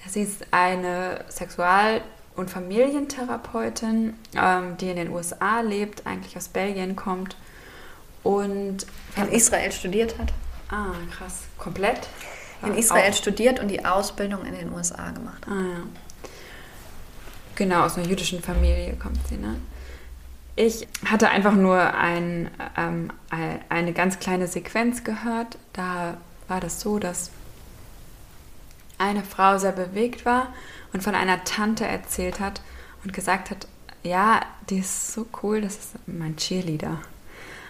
Sie 0.08 0.22
ist 0.22 0.46
eine 0.52 1.26
Sexual- 1.28 2.02
und 2.38 2.50
Familientherapeutin, 2.50 4.14
ähm, 4.36 4.78
die 4.78 4.90
in 4.90 4.96
den 4.96 5.10
USA 5.10 5.60
lebt, 5.62 6.06
eigentlich 6.06 6.38
aus 6.38 6.48
Belgien 6.48 6.96
kommt 6.96 7.36
und 8.24 8.86
in 9.18 9.30
Israel 9.32 9.72
studiert 9.72 10.18
hat. 10.18 10.32
Ah, 10.70 10.94
krass. 11.16 11.44
Komplett? 11.58 12.08
In 12.64 12.76
Israel 12.76 13.12
auch. 13.12 13.16
studiert 13.16 13.60
und 13.60 13.68
die 13.68 13.86
Ausbildung 13.86 14.46
in 14.46 14.54
den 14.56 14.72
USA 14.74 15.12
gemacht 15.12 15.46
hat. 15.46 15.54
Ah, 15.54 15.62
ja. 15.62 15.84
Genau, 17.56 17.84
aus 17.84 17.98
einer 17.98 18.08
jüdischen 18.08 18.42
Familie 18.42 18.96
kommt 18.96 19.20
sie, 19.28 19.38
ne? 19.38 19.58
Ich 20.56 20.88
hatte 21.06 21.30
einfach 21.30 21.54
nur 21.54 21.94
ein, 21.94 22.50
ähm, 22.76 23.12
eine 23.70 23.94
ganz 23.94 24.18
kleine 24.18 24.48
Sequenz 24.48 25.04
gehört. 25.04 25.58
Da 25.74 26.18
war 26.48 26.60
das 26.60 26.82
so, 26.82 26.98
dass 26.98 27.30
eine 28.98 29.24
Frau 29.24 29.60
sehr 29.60 29.72
bewegt 29.72 30.26
war 30.26 30.48
und 30.94 31.04
von 31.04 31.14
einer 31.14 31.44
Tante 31.44 31.86
erzählt 31.86 32.40
hat 32.40 32.62
und 33.04 33.14
gesagt 33.14 33.52
hat, 33.52 33.68
ja, 34.02 34.42
die 34.70 34.80
ist 34.80 35.14
so 35.14 35.28
cool, 35.44 35.62
das 35.62 35.76
ist 35.76 35.96
mein 36.08 36.36
Cheerleader. 36.38 36.98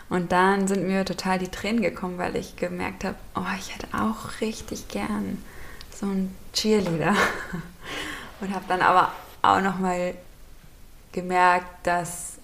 Und 0.09 0.31
dann 0.31 0.67
sind 0.67 0.87
mir 0.87 1.03
total 1.03 1.37
die 1.37 1.49
Tränen 1.49 1.81
gekommen, 1.81 2.17
weil 2.17 2.35
ich 2.35 2.55
gemerkt 2.55 3.03
habe, 3.03 3.15
oh, 3.35 3.41
ich 3.59 3.75
hätte 3.75 3.87
auch 3.93 4.39
richtig 4.41 4.87
gern 4.87 5.43
so 5.93 6.05
einen 6.05 6.35
Cheerleader. 6.53 7.15
Und 8.39 8.53
habe 8.53 8.65
dann 8.67 8.81
aber 8.81 9.11
auch 9.41 9.61
nochmal 9.61 10.13
gemerkt, 11.11 11.85
dass 11.85 12.37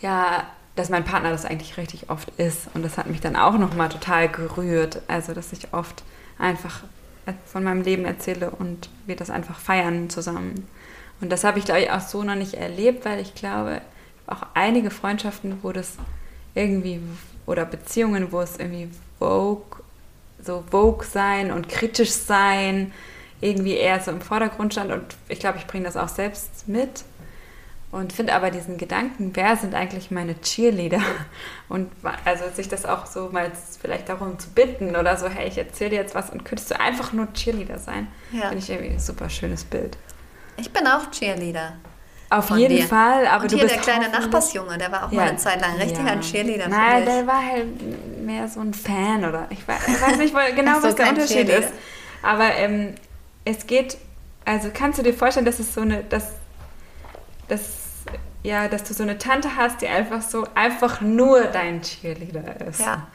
ja, 0.00 0.46
dass 0.76 0.88
mein 0.88 1.04
Partner 1.04 1.30
das 1.30 1.44
eigentlich 1.44 1.76
richtig 1.76 2.08
oft 2.10 2.28
ist. 2.38 2.68
Und 2.74 2.82
das 2.82 2.96
hat 2.96 3.06
mich 3.06 3.20
dann 3.20 3.36
auch 3.36 3.58
nochmal 3.58 3.88
total 3.88 4.28
gerührt. 4.28 5.02
Also, 5.08 5.34
dass 5.34 5.52
ich 5.52 5.72
oft 5.72 6.02
einfach 6.38 6.82
von 7.44 7.62
meinem 7.62 7.82
Leben 7.82 8.04
erzähle 8.06 8.50
und 8.50 8.88
wir 9.06 9.16
das 9.16 9.30
einfach 9.30 9.58
feiern 9.58 10.10
zusammen. 10.10 10.66
Und 11.20 11.30
das 11.30 11.44
habe 11.44 11.58
ich, 11.58 11.66
glaube 11.66 11.82
ich, 11.82 11.90
auch 11.90 12.00
so 12.00 12.24
noch 12.24 12.34
nicht 12.34 12.54
erlebt, 12.54 13.04
weil 13.04 13.20
ich 13.20 13.34
glaube, 13.34 13.82
auch 14.26 14.42
einige 14.54 14.90
Freundschaften, 14.90 15.58
wo 15.62 15.72
das 15.72 15.98
irgendwie, 16.60 17.00
oder 17.46 17.64
Beziehungen, 17.64 18.32
wo 18.32 18.40
es 18.40 18.58
irgendwie 18.58 18.88
Vogue, 19.18 19.82
so 20.42 20.64
Vogue 20.70 21.06
sein 21.06 21.50
und 21.50 21.68
kritisch 21.68 22.12
sein, 22.12 22.92
irgendwie 23.40 23.74
eher 23.74 24.00
so 24.00 24.10
im 24.10 24.20
Vordergrund 24.20 24.74
stand. 24.74 24.92
Und 24.92 25.16
ich 25.28 25.40
glaube, 25.40 25.58
ich 25.58 25.66
bringe 25.66 25.84
das 25.84 25.96
auch 25.96 26.08
selbst 26.08 26.68
mit. 26.68 27.04
Und 27.92 28.12
finde 28.12 28.34
aber 28.34 28.52
diesen 28.52 28.78
Gedanken, 28.78 29.32
wer 29.34 29.56
sind 29.56 29.74
eigentlich 29.74 30.12
meine 30.12 30.40
Cheerleader? 30.40 31.00
Und 31.68 31.90
also 32.24 32.44
sich 32.54 32.68
das 32.68 32.86
auch 32.86 33.06
so 33.06 33.30
mal 33.32 33.50
vielleicht 33.80 34.08
darum 34.08 34.38
zu 34.38 34.48
bitten 34.50 34.94
oder 34.94 35.16
so, 35.16 35.28
hey, 35.28 35.48
ich 35.48 35.58
erzähle 35.58 35.90
dir 35.90 35.96
jetzt 35.96 36.14
was 36.14 36.30
und 36.30 36.44
könntest 36.44 36.70
du 36.70 36.78
einfach 36.78 37.12
nur 37.12 37.32
Cheerleader 37.32 37.78
sein? 37.78 38.06
Ja. 38.30 38.48
Finde 38.48 38.58
ich 38.58 38.70
irgendwie 38.70 38.92
ein 38.92 39.00
super 39.00 39.28
schönes 39.28 39.64
Bild. 39.64 39.96
Ich 40.56 40.72
bin 40.72 40.86
auch 40.86 41.10
Cheerleader. 41.10 41.74
Auf 42.30 42.50
jeden 42.50 42.76
dir. 42.76 42.86
Fall, 42.86 43.26
aber 43.26 43.42
und 43.42 43.52
du 43.52 43.56
hier 43.56 43.64
bist 43.64 43.74
der 43.74 43.82
kleine 43.82 44.08
Nachbarsjunge, 44.08 44.78
der 44.78 44.92
war 44.92 45.06
auch 45.06 45.12
ja. 45.12 45.20
mal 45.20 45.28
eine 45.30 45.36
Zeit 45.36 45.60
lang 45.60 45.74
richtig 45.76 45.98
ja. 45.98 46.12
ein 46.12 46.20
Cheerleader. 46.20 46.68
Nein, 46.68 47.04
der 47.04 47.26
war 47.26 47.44
halt 47.44 47.66
mehr 48.24 48.46
so 48.46 48.60
ein 48.60 48.72
Fan 48.72 49.24
oder 49.24 49.48
ich 49.50 49.66
weiß, 49.66 49.88
ich 49.88 50.00
weiß 50.00 50.16
nicht 50.18 50.34
genau, 50.54 50.76
was 50.80 50.94
der 50.94 51.08
Unterschied 51.08 51.48
ist. 51.48 51.70
Aber 52.22 52.54
ähm, 52.54 52.94
es 53.44 53.66
geht, 53.66 53.98
also 54.44 54.70
kannst 54.72 55.00
du 55.00 55.02
dir 55.02 55.12
vorstellen, 55.12 55.46
dass 55.46 55.58
es 55.58 55.74
so 55.74 55.80
eine, 55.80 56.04
dass, 56.04 56.28
dass 57.48 57.62
ja, 58.42 58.68
dass 58.68 58.84
du 58.84 58.94
so 58.94 59.02
eine 59.02 59.18
Tante 59.18 59.56
hast, 59.56 59.82
die 59.82 59.88
einfach 59.88 60.22
so 60.22 60.46
einfach 60.54 61.00
nur 61.00 61.42
dein 61.44 61.82
Cheerleader 61.82 62.66
ist. 62.66 62.80
Ja. 62.80 63.08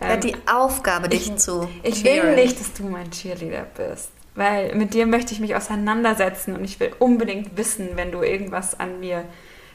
Ähm, 0.00 0.20
die 0.20 0.34
Aufgabe, 0.50 1.08
dich 1.08 1.28
ich, 1.28 1.36
zu. 1.36 1.68
Ich 1.82 2.02
will 2.02 2.34
nicht, 2.34 2.58
dass 2.58 2.72
du 2.72 2.84
mein 2.84 3.10
Cheerleader 3.10 3.66
bist. 3.76 4.10
Weil 4.34 4.74
mit 4.74 4.94
dir 4.94 5.06
möchte 5.06 5.32
ich 5.32 5.40
mich 5.40 5.54
auseinandersetzen 5.54 6.56
und 6.56 6.64
ich 6.64 6.80
will 6.80 6.92
unbedingt 6.98 7.56
wissen, 7.56 7.90
wenn 7.94 8.10
du 8.10 8.22
irgendwas 8.22 8.78
an 8.78 9.00
mir. 9.00 9.24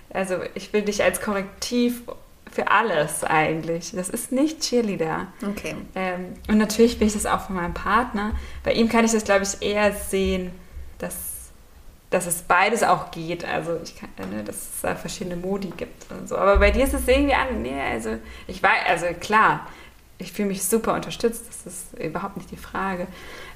Also 0.09 0.35
ich 0.53 0.73
will 0.73 0.81
dich 0.81 1.03
als 1.03 1.21
Korrektiv 1.21 2.01
für 2.51 2.69
alles 2.69 3.23
eigentlich. 3.23 3.91
Das 3.91 4.09
ist 4.09 4.31
nicht 4.31 4.61
Cheerleader. 4.61 5.27
Okay. 5.47 5.75
Ähm, 5.95 6.33
und 6.47 6.57
natürlich 6.57 6.99
will 6.99 7.07
ich 7.07 7.13
das 7.13 7.25
auch 7.25 7.41
von 7.41 7.55
meinem 7.55 7.73
Partner. 7.73 8.33
Bei 8.63 8.73
ihm 8.73 8.89
kann 8.89 9.05
ich 9.05 9.11
das, 9.11 9.23
glaube 9.23 9.43
ich, 9.43 9.61
eher 9.65 9.93
sehen, 9.93 10.51
dass 10.97 11.29
dass 12.09 12.25
es 12.25 12.41
beides 12.41 12.83
auch 12.83 13.11
geht. 13.11 13.45
Also 13.45 13.79
ich 13.83 13.95
kann, 13.95 14.09
ne, 14.31 14.43
dass 14.43 14.55
es 14.55 14.81
da 14.81 14.95
verschiedene 14.95 15.35
Modi 15.35 15.71
gibt 15.75 16.11
und 16.11 16.27
so. 16.27 16.37
Aber 16.37 16.57
bei 16.57 16.71
dir 16.71 16.83
ist 16.83 16.93
es 16.93 17.07
irgendwie 17.07 17.35
an, 17.35 17.61
nee, 17.61 17.79
also 17.79 18.17
ich 18.47 18.61
weiß, 18.63 18.79
also 18.87 19.05
klar, 19.19 19.67
ich 20.19 20.33
fühle 20.33 20.49
mich 20.49 20.63
super 20.63 20.93
unterstützt, 20.93 21.45
das 21.47 21.73
ist 21.73 21.97
überhaupt 21.97 22.37
nicht 22.37 22.51
die 22.51 22.57
Frage. 22.57 23.07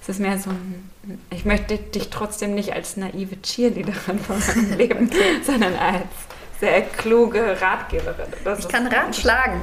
Es 0.01 0.09
ist 0.09 0.19
mehr 0.19 0.39
so 0.39 0.49
ein, 0.49 0.89
ich 1.29 1.43
möchte 1.43 1.77
dich 1.77 2.09
trotzdem 2.09 2.55
nicht 2.55 2.73
als 2.73 2.97
naive 2.97 3.41
Cheerleaderin 3.41 4.19
von 4.19 4.39
meinem 4.39 4.73
Leben, 4.77 5.11
sondern 5.45 5.75
als 5.75 6.07
sehr 6.59 6.81
kluge 6.81 7.61
Ratgeberin. 7.61 8.27
Das 8.45 8.59
ich 8.59 8.67
kann 8.69 8.87
Rat 8.87 9.15
schlagen. 9.15 9.61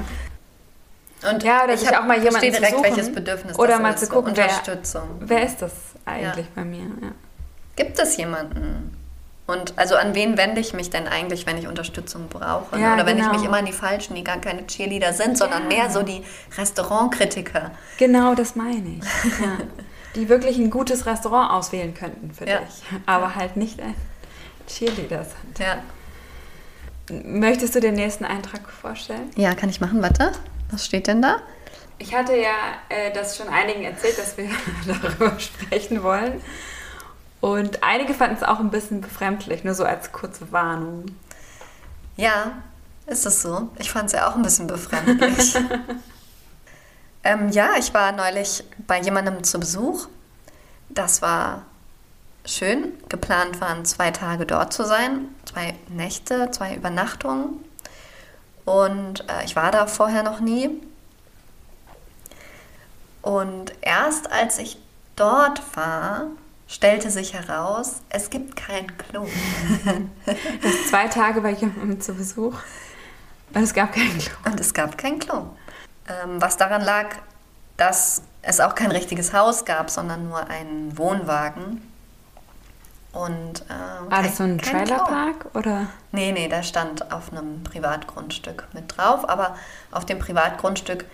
Und 1.30 1.42
ja, 1.42 1.64
oder 1.64 1.74
ich 1.74 1.88
auch 1.88 2.04
mal 2.04 2.22
jemanden 2.22 2.40
direkt, 2.40 2.66
zu 2.66 2.76
suchen, 2.76 2.84
welches 2.84 3.12
Bedürfnis 3.12 3.58
oder 3.58 3.78
mal 3.78 3.96
zu 3.96 4.06
gucken, 4.06 4.30
Unterstützung. 4.30 5.08
Wer, 5.20 5.38
wer 5.38 5.46
ist 5.46 5.58
das 5.62 5.72
eigentlich 6.04 6.46
ja. 6.46 6.52
bei 6.54 6.64
mir? 6.64 6.84
Ja. 7.02 7.12
Gibt 7.76 7.98
es 7.98 8.16
jemanden? 8.16 8.99
Und 9.50 9.76
also 9.76 9.96
an 9.96 10.14
wen 10.14 10.38
wende 10.38 10.60
ich 10.60 10.74
mich 10.74 10.90
denn 10.90 11.08
eigentlich, 11.08 11.44
wenn 11.44 11.58
ich 11.58 11.66
Unterstützung 11.66 12.28
brauche? 12.28 12.78
Ja, 12.78 12.94
Oder 12.94 13.04
wenn 13.04 13.16
genau. 13.16 13.32
ich 13.32 13.38
mich 13.38 13.46
immer 13.46 13.56
an 13.56 13.66
die 13.66 13.72
Falschen, 13.72 14.14
die 14.14 14.22
gar 14.22 14.36
keine 14.36 14.64
Cheerleader 14.64 15.12
sind, 15.12 15.36
sondern 15.36 15.62
ja. 15.64 15.76
mehr 15.76 15.90
so 15.90 16.04
die 16.04 16.22
Restaurantkritiker. 16.56 17.72
Genau, 17.98 18.34
das 18.34 18.54
meine 18.54 18.98
ich. 18.98 19.04
Ja. 19.40 19.56
Die 20.16 20.28
wirklich 20.28 20.58
ein 20.58 20.70
gutes 20.70 21.06
Restaurant 21.06 21.52
auswählen 21.52 21.94
könnten 21.94 22.32
für 22.34 22.44
dich, 22.44 22.58
aber 23.06 23.36
halt 23.36 23.56
nicht 23.56 23.80
ein 23.80 23.94
Cheerleader 24.66 25.24
sind. 25.24 25.58
Ja. 25.58 25.78
Möchtest 27.24 27.74
du 27.76 27.80
den 27.80 27.94
nächsten 27.94 28.24
Eintrag 28.24 28.68
vorstellen? 28.68 29.30
Ja, 29.36 29.54
kann 29.54 29.68
ich 29.68 29.80
machen. 29.80 30.02
Warte, 30.02 30.32
was 30.70 30.84
steht 30.84 31.06
denn 31.06 31.22
da? 31.22 31.36
Ich 31.98 32.14
hatte 32.14 32.36
ja 32.36 32.54
äh, 32.88 33.12
das 33.12 33.36
schon 33.36 33.48
einigen 33.48 33.84
erzählt, 33.84 34.18
dass 34.18 34.36
wir 34.36 34.48
darüber 34.86 35.38
sprechen 35.38 36.02
wollen. 36.02 36.40
Und 37.40 37.82
einige 37.82 38.14
fanden 38.14 38.36
es 38.36 38.42
auch 38.42 38.60
ein 38.60 38.70
bisschen 38.70 39.00
befremdlich, 39.00 39.64
nur 39.64 39.74
so 39.74 39.84
als 39.84 40.12
kurze 40.12 40.52
Warnung. 40.52 41.06
Ja, 42.16 42.52
ist 43.06 43.26
es 43.26 43.42
so. 43.42 43.70
Ich 43.78 43.90
fand 43.90 44.06
es 44.06 44.12
ja 44.12 44.28
auch 44.28 44.36
ein 44.36 44.42
bisschen 44.42 44.66
befremdlich. 44.66 45.56
ähm, 47.24 47.48
ja, 47.48 47.70
ich 47.78 47.94
war 47.94 48.12
neulich 48.12 48.64
bei 48.86 49.00
jemandem 49.00 49.42
zu 49.42 49.58
Besuch. 49.58 50.06
Das 50.90 51.22
war 51.22 51.64
schön. 52.44 52.92
Geplant 53.08 53.60
waren 53.60 53.84
zwei 53.84 54.10
Tage 54.10 54.44
dort 54.44 54.72
zu 54.72 54.84
sein, 54.84 55.28
zwei 55.46 55.74
Nächte, 55.88 56.50
zwei 56.50 56.74
Übernachtungen. 56.74 57.64
Und 58.64 59.24
äh, 59.28 59.44
ich 59.44 59.56
war 59.56 59.72
da 59.72 59.86
vorher 59.86 60.22
noch 60.22 60.40
nie. 60.40 60.70
Und 63.22 63.72
erst 63.80 64.30
als 64.30 64.58
ich 64.58 64.78
dort 65.16 65.62
war, 65.76 66.26
stellte 66.70 67.10
sich 67.10 67.34
heraus, 67.34 67.96
es 68.08 68.30
gibt 68.30 68.54
kein 68.56 68.96
Klo. 68.96 69.26
das 70.62 70.88
zwei 70.88 71.08
Tage 71.08 71.40
bei 71.40 71.50
jemandem 71.50 72.00
zu 72.00 72.14
Besuch 72.14 72.54
und 73.52 73.62
es 73.62 73.74
gab 73.74 73.92
kein 73.92 74.16
Klo. 74.16 74.32
Und 74.44 74.60
es 74.60 74.72
gab 74.72 74.96
kein 74.96 75.18
Klo. 75.18 75.46
Ähm, 76.08 76.40
was 76.40 76.56
daran 76.56 76.82
lag, 76.82 77.16
dass 77.76 78.22
es 78.42 78.60
auch 78.60 78.74
kein 78.74 78.92
richtiges 78.92 79.32
Haus 79.32 79.64
gab, 79.64 79.90
sondern 79.90 80.28
nur 80.28 80.48
einen 80.48 80.96
Wohnwagen. 80.96 81.82
Und, 83.12 83.64
äh, 83.68 84.10
War 84.10 84.22
das 84.22 84.36
so 84.36 84.44
ein 84.44 84.58
Trailerpark 84.58 85.46
oder? 85.54 85.88
Nee, 86.12 86.30
nee, 86.30 86.48
der 86.48 86.62
stand 86.62 87.10
auf 87.12 87.32
einem 87.32 87.64
Privatgrundstück 87.64 88.68
mit 88.72 88.96
drauf, 88.96 89.28
aber 89.28 89.56
auf 89.90 90.06
dem 90.06 90.20
Privatgrundstück 90.20 91.04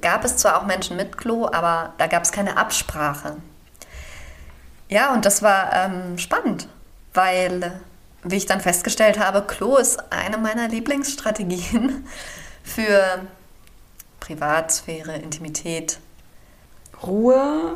gab 0.00 0.24
es 0.24 0.36
zwar 0.36 0.58
auch 0.58 0.66
Menschen 0.66 0.96
mit 0.96 1.18
Klo, 1.18 1.46
aber 1.46 1.94
da 1.98 2.06
gab 2.06 2.22
es 2.22 2.30
keine 2.30 2.56
Absprache. 2.56 3.38
Ja, 4.88 5.12
und 5.12 5.24
das 5.24 5.42
war 5.42 5.72
ähm, 5.72 6.18
spannend, 6.18 6.68
weil, 7.14 7.80
wie 8.22 8.36
ich 8.36 8.46
dann 8.46 8.60
festgestellt 8.60 9.18
habe, 9.18 9.42
Klo 9.42 9.76
ist 9.76 10.12
eine 10.12 10.38
meiner 10.38 10.68
Lieblingsstrategien 10.68 12.06
für 12.62 13.22
Privatsphäre, 14.20 15.16
Intimität. 15.16 15.98
Ruhe, 17.02 17.74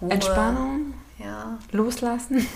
Ruhe 0.00 0.10
Entspannung. 0.10 0.94
Ja. 1.18 1.58
Loslassen. 1.70 2.46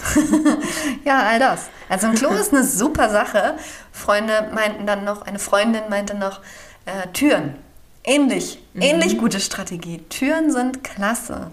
ja, 1.05 1.23
all 1.23 1.39
das. 1.39 1.67
Also 1.89 2.09
ein 2.09 2.15
Klo 2.15 2.31
ist 2.31 2.53
eine 2.53 2.65
super 2.65 3.11
Sache. 3.11 3.55
Freunde 3.93 4.51
meinten 4.53 4.87
dann 4.87 5.05
noch, 5.05 5.23
eine 5.23 5.39
Freundin 5.39 5.85
meinte 5.89 6.17
noch, 6.17 6.41
äh, 6.85 7.07
Türen. 7.13 7.57
Ähnlich, 8.03 8.63
mhm. 8.75 8.83
ähnlich 8.83 9.19
gute 9.19 9.41
Strategie. 9.41 9.99
Türen 10.09 10.51
sind 10.51 10.83
klasse. 10.83 11.51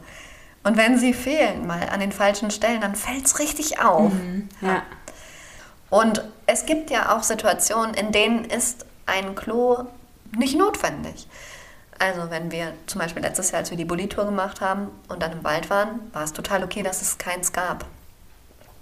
Und 0.64 0.78
wenn 0.78 0.98
sie 0.98 1.14
fehlen, 1.14 1.68
mal 1.68 1.90
an 1.90 2.00
den 2.00 2.12
falschen 2.12 2.50
Stellen, 2.52 2.80
dann 2.82 2.96
fällt 2.96 3.26
es 3.26 3.40
richtig 3.40 3.80
auf. 3.82 4.14
Mhm, 4.14 4.48
ja. 4.62 4.82
Und 5.90 6.24
es 6.48 6.66
gibt 6.66 6.90
ja 6.90 7.16
auch 7.16 7.24
Situationen, 7.24 7.94
in 7.94 8.12
denen 8.12 8.46
ist 8.46 8.86
ein 9.06 9.36
Klo 9.36 9.84
nicht 10.38 10.58
notwendig. 10.58 11.28
Also 12.00 12.30
wenn 12.32 12.52
wir 12.52 12.74
zum 12.88 13.00
Beispiel 13.00 13.22
letztes 13.22 13.52
Jahr, 13.52 13.60
als 13.60 13.70
wir 13.70 13.78
die 13.78 13.86
Bulli-Tour 13.86 14.26
gemacht 14.26 14.62
haben 14.62 14.88
und 15.10 15.22
dann 15.22 15.32
im 15.34 15.44
Wald 15.44 15.70
waren, 15.70 16.00
war 16.12 16.24
es 16.24 16.34
total 16.34 16.64
okay, 16.64 16.82
dass 16.82 17.02
es 17.02 17.18
keins 17.18 17.52
gab. 17.54 17.86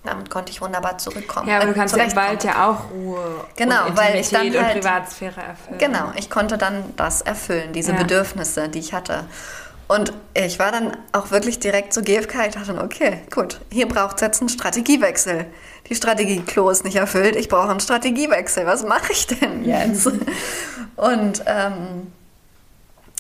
damit 0.04 0.30
konnte 0.32 0.52
ich 0.52 0.62
wunderbar 0.62 0.98
zurückkommen. 0.98 1.48
Ja, 1.48 1.58
aber 1.58 1.66
du 1.66 1.72
äh, 1.74 1.76
kannst 1.76 1.96
ja 1.96 2.04
im. 2.04 2.16
Wald 2.16 2.44
ja 2.44 2.70
auch 2.70 2.90
Ruhe 2.90 3.46
Genau, 3.56 3.86
und 3.88 3.98
weil 3.98 4.16
ich 4.16 4.30
dann 4.30 4.42
halt- 4.52 4.56
und 4.56 4.82
Privatsphäre 4.82 5.42
erfüllen. 5.42 5.78
Genau, 5.78 6.12
ich 6.16 6.30
konnte 6.30 6.58
dann 6.58 6.96
das 6.96 7.22
erfüllen, 7.22 7.74
diese 7.74 7.92
Ja. 7.92 7.98
Bedürfnisse, 7.98 8.70
die 8.70 8.80
ich 8.80 8.94
hatte. 8.94 9.26
Und 9.92 10.14
ich 10.34 10.58
war 10.58 10.72
dann 10.72 10.96
auch 11.12 11.32
wirklich 11.32 11.60
direkt 11.60 11.92
zu 11.92 12.02
GfK. 12.02 12.48
Ich 12.48 12.54
dachte, 12.54 12.82
okay, 12.82 13.24
gut, 13.30 13.60
hier 13.70 13.90
braucht 13.90 14.16
es 14.16 14.22
jetzt 14.22 14.40
einen 14.40 14.48
Strategiewechsel. 14.48 15.48
Die 15.90 15.96
Strategie 15.96 16.40
Klo 16.40 16.70
ist 16.70 16.86
nicht 16.86 16.96
erfüllt, 16.96 17.36
ich 17.36 17.50
brauche 17.50 17.70
einen 17.70 17.82
Strategiewechsel. 17.82 18.66
Was 18.66 18.86
mache 18.86 19.12
ich 19.12 19.28
denn 19.28 19.66
jetzt? 19.66 20.08
Und 20.96 21.44
ähm, 21.46 22.14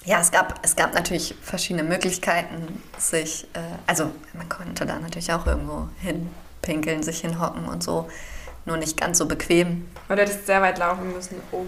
ja, 0.06 0.22
es 0.22 0.32
gab, 0.32 0.60
es 0.62 0.78
gab 0.78 0.94
natürlich 0.94 1.36
verschiedene 1.42 1.84
Möglichkeiten, 1.84 2.82
sich, 2.98 3.44
äh, 3.54 3.60
also 3.86 4.10
man 4.34 4.48
konnte 4.48 4.86
da 4.86 4.98
natürlich 4.98 5.34
auch 5.34 5.46
irgendwo 5.46 5.90
hinpinkeln, 6.00 7.04
sich 7.04 7.20
hinhocken 7.20 7.66
und 7.66 7.84
so, 7.84 8.08
nur 8.64 8.78
nicht 8.78 8.96
ganz 8.98 9.18
so 9.18 9.26
bequem. 9.26 9.90
Weil 10.08 10.16
du 10.16 10.22
hättest 10.22 10.46
sehr 10.46 10.62
weit 10.62 10.78
laufen 10.78 11.12
müssen, 11.12 11.36
um 11.52 11.68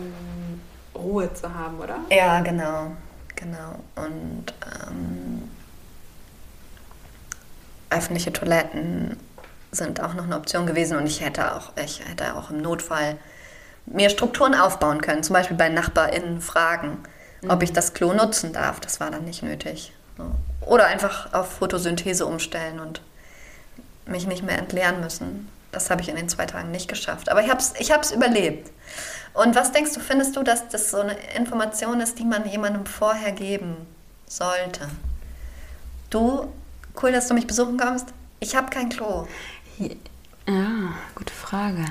Ruhe 0.95 1.33
zu 1.33 1.53
haben, 1.53 1.77
oder? 1.79 1.97
Ja, 2.09 2.39
genau, 2.39 2.93
genau. 3.35 3.79
Und 3.95 4.53
ähm, 4.87 5.49
öffentliche 7.89 8.33
Toiletten 8.33 9.17
sind 9.71 10.01
auch 10.01 10.13
noch 10.13 10.25
eine 10.25 10.35
Option 10.35 10.65
gewesen 10.65 10.97
und 10.97 11.07
ich 11.07 11.21
hätte 11.21 11.55
auch, 11.55 11.71
ich 11.83 12.01
hätte 12.07 12.35
auch 12.35 12.51
im 12.51 12.61
Notfall 12.61 13.17
mir 13.85 14.09
Strukturen 14.09 14.55
aufbauen 14.55 15.01
können, 15.01 15.23
zum 15.23 15.33
Beispiel 15.33 15.57
bei 15.57 15.69
NachbarInnen 15.69 16.41
fragen, 16.41 16.99
ob 17.49 17.61
ich 17.63 17.73
das 17.73 17.93
Klo 17.93 18.13
nutzen 18.13 18.53
darf. 18.53 18.79
Das 18.79 18.99
war 18.99 19.11
dann 19.11 19.25
nicht 19.25 19.43
nötig. 19.43 19.93
Oder 20.61 20.87
einfach 20.87 21.33
auf 21.33 21.51
Photosynthese 21.53 22.25
umstellen 22.25 22.79
und 22.79 23.01
mich 24.05 24.27
nicht 24.27 24.43
mehr 24.43 24.57
entleeren 24.57 25.01
müssen. 25.01 25.49
Das 25.71 25.89
habe 25.89 26.01
ich 26.01 26.09
in 26.09 26.15
den 26.15 26.29
zwei 26.29 26.45
Tagen 26.45 26.71
nicht 26.71 26.87
geschafft. 26.87 27.29
Aber 27.29 27.41
ich 27.41 27.49
habe 27.49 27.59
es 27.59 27.73
ich 27.79 27.91
hab's 27.91 28.11
überlebt. 28.11 28.71
Und 29.33 29.55
was 29.55 29.71
denkst 29.71 29.93
du, 29.93 29.99
findest 29.99 30.35
du, 30.35 30.43
dass 30.43 30.67
das 30.69 30.91
so 30.91 30.99
eine 30.99 31.17
Information 31.35 31.99
ist, 32.01 32.19
die 32.19 32.25
man 32.25 32.47
jemandem 32.47 32.85
vorher 32.85 33.31
geben 33.31 33.75
sollte? 34.27 34.87
Du, 36.09 36.53
cool, 37.01 37.11
dass 37.11 37.27
du 37.27 37.33
mich 37.33 37.47
besuchen 37.47 37.77
kommst. 37.77 38.07
Ich 38.39 38.55
habe 38.55 38.69
kein 38.69 38.89
Klo. 38.89 39.27
Ja, 40.47 40.93
gute 41.15 41.33
Frage. 41.33 41.85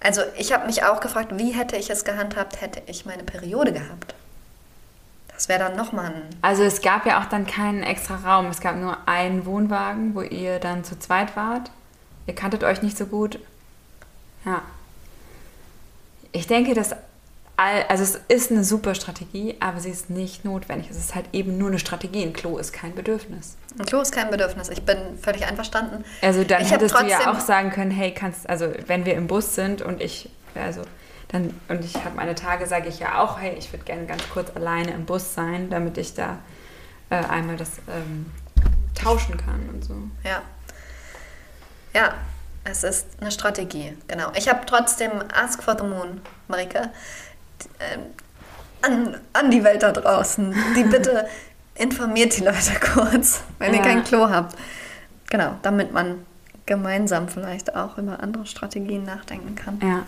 Also 0.00 0.22
ich 0.38 0.52
habe 0.52 0.66
mich 0.66 0.84
auch 0.84 1.00
gefragt, 1.00 1.32
wie 1.36 1.52
hätte 1.52 1.76
ich 1.76 1.90
es 1.90 2.04
gehandhabt, 2.04 2.60
hätte 2.60 2.82
ich 2.86 3.04
meine 3.04 3.24
Periode 3.24 3.72
gehabt. 3.72 4.14
Das 5.28 5.48
wäre 5.48 5.58
dann 5.58 5.76
nochmal 5.76 6.06
ein... 6.06 6.22
Also 6.42 6.62
es 6.62 6.80
gab 6.80 7.06
ja 7.06 7.20
auch 7.20 7.24
dann 7.26 7.46
keinen 7.46 7.82
extra 7.82 8.16
Raum. 8.16 8.46
Es 8.46 8.60
gab 8.60 8.76
nur 8.76 8.96
einen 9.08 9.44
Wohnwagen, 9.44 10.14
wo 10.14 10.22
ihr 10.22 10.60
dann 10.60 10.84
zu 10.84 10.98
zweit 10.98 11.36
wart. 11.36 11.70
Ihr 12.26 12.34
kanntet 12.34 12.64
euch 12.64 12.82
nicht 12.82 12.96
so 12.96 13.06
gut. 13.06 13.38
Ja. 14.44 14.62
Ich 16.34 16.48
denke, 16.48 16.74
dass 16.74 16.90
all, 17.56 17.84
also 17.88 18.02
es 18.02 18.20
ist 18.26 18.50
eine 18.50 18.64
super 18.64 18.96
Strategie, 18.96 19.54
aber 19.60 19.78
sie 19.78 19.90
ist 19.90 20.10
nicht 20.10 20.44
notwendig. 20.44 20.90
Es 20.90 20.96
ist 20.96 21.14
halt 21.14 21.26
eben 21.32 21.56
nur 21.58 21.68
eine 21.68 21.78
Strategie. 21.78 22.24
Ein 22.24 22.32
Klo 22.32 22.58
ist 22.58 22.72
kein 22.72 22.92
Bedürfnis. 22.92 23.56
Ein 23.78 23.86
Klo 23.86 24.00
ist 24.00 24.10
kein 24.10 24.30
Bedürfnis. 24.30 24.68
Ich 24.68 24.82
bin 24.82 24.98
völlig 25.22 25.46
einverstanden. 25.46 26.04
Also 26.22 26.42
dann 26.42 26.60
Ich 26.62 26.72
hättest 26.72 26.98
du 26.98 27.06
ja 27.06 27.30
auch 27.30 27.38
sagen 27.38 27.70
können, 27.70 27.92
hey, 27.92 28.12
kannst, 28.12 28.50
also 28.50 28.72
wenn 28.88 29.06
wir 29.06 29.14
im 29.14 29.28
Bus 29.28 29.54
sind 29.54 29.80
und 29.80 30.02
ich, 30.02 30.28
also 30.56 30.82
dann, 31.28 31.54
und 31.68 31.84
ich 31.84 31.94
habe 32.04 32.16
meine 32.16 32.34
Tage, 32.34 32.66
sage 32.66 32.88
ich 32.88 32.98
ja 32.98 33.22
auch, 33.22 33.38
hey, 33.38 33.54
ich 33.56 33.72
würde 33.72 33.84
gerne 33.84 34.06
ganz 34.06 34.28
kurz 34.28 34.50
alleine 34.56 34.90
im 34.90 35.04
Bus 35.06 35.34
sein, 35.34 35.70
damit 35.70 35.98
ich 35.98 36.14
da 36.14 36.38
äh, 37.10 37.14
einmal 37.14 37.56
das 37.56 37.78
ähm, 37.88 38.26
tauschen 38.96 39.36
kann 39.36 39.68
und 39.72 39.84
so. 39.84 39.94
Ja. 40.24 40.42
Ja, 41.94 42.14
es 42.64 42.82
ist 42.82 43.06
eine 43.20 43.30
Strategie, 43.30 43.96
genau. 44.08 44.30
Ich 44.36 44.48
habe 44.48 44.60
trotzdem 44.66 45.10
Ask 45.32 45.62
for 45.62 45.76
the 45.76 45.84
Moon, 45.84 46.20
Marike, 46.48 46.90
ähm, 47.80 48.00
an, 48.82 49.20
an 49.32 49.50
die 49.50 49.62
Welt 49.64 49.82
da 49.82 49.92
draußen. 49.92 50.54
Die 50.76 50.84
bitte 50.90 51.28
informiert 51.74 52.36
die 52.36 52.42
Leute 52.44 52.78
kurz, 52.94 53.42
wenn 53.58 53.72
ihr 53.74 53.80
Ja. 53.80 53.84
kein 53.84 54.04
Klo 54.04 54.28
habt. 54.30 54.56
Genau, 55.30 55.56
damit 55.62 55.92
man 55.92 56.24
gemeinsam 56.66 57.28
vielleicht 57.28 57.76
auch 57.76 57.98
über 57.98 58.20
andere 58.20 58.46
Strategien 58.46 59.04
nachdenken 59.04 59.54
kann. 59.54 59.80
Ja. 59.82 60.04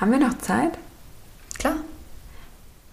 Haben 0.00 0.12
wir 0.12 0.18
noch 0.18 0.38
Zeit? 0.38 0.72
Klar. 1.58 1.76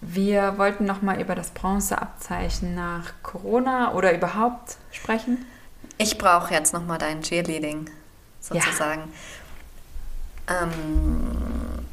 Wir 0.00 0.58
wollten 0.58 0.84
noch 0.84 1.02
mal 1.02 1.20
über 1.20 1.34
das 1.34 1.50
Bronzeabzeichen 1.50 2.74
nach 2.74 3.12
Corona 3.22 3.92
oder 3.94 4.12
überhaupt 4.12 4.76
sprechen. 4.92 5.44
Ich 5.98 6.18
brauche 6.18 6.52
jetzt 6.52 6.72
nochmal 6.72 6.98
dein 6.98 7.22
Cheerleading, 7.22 7.90
sozusagen. 8.40 9.12
Ähm, 10.48 11.84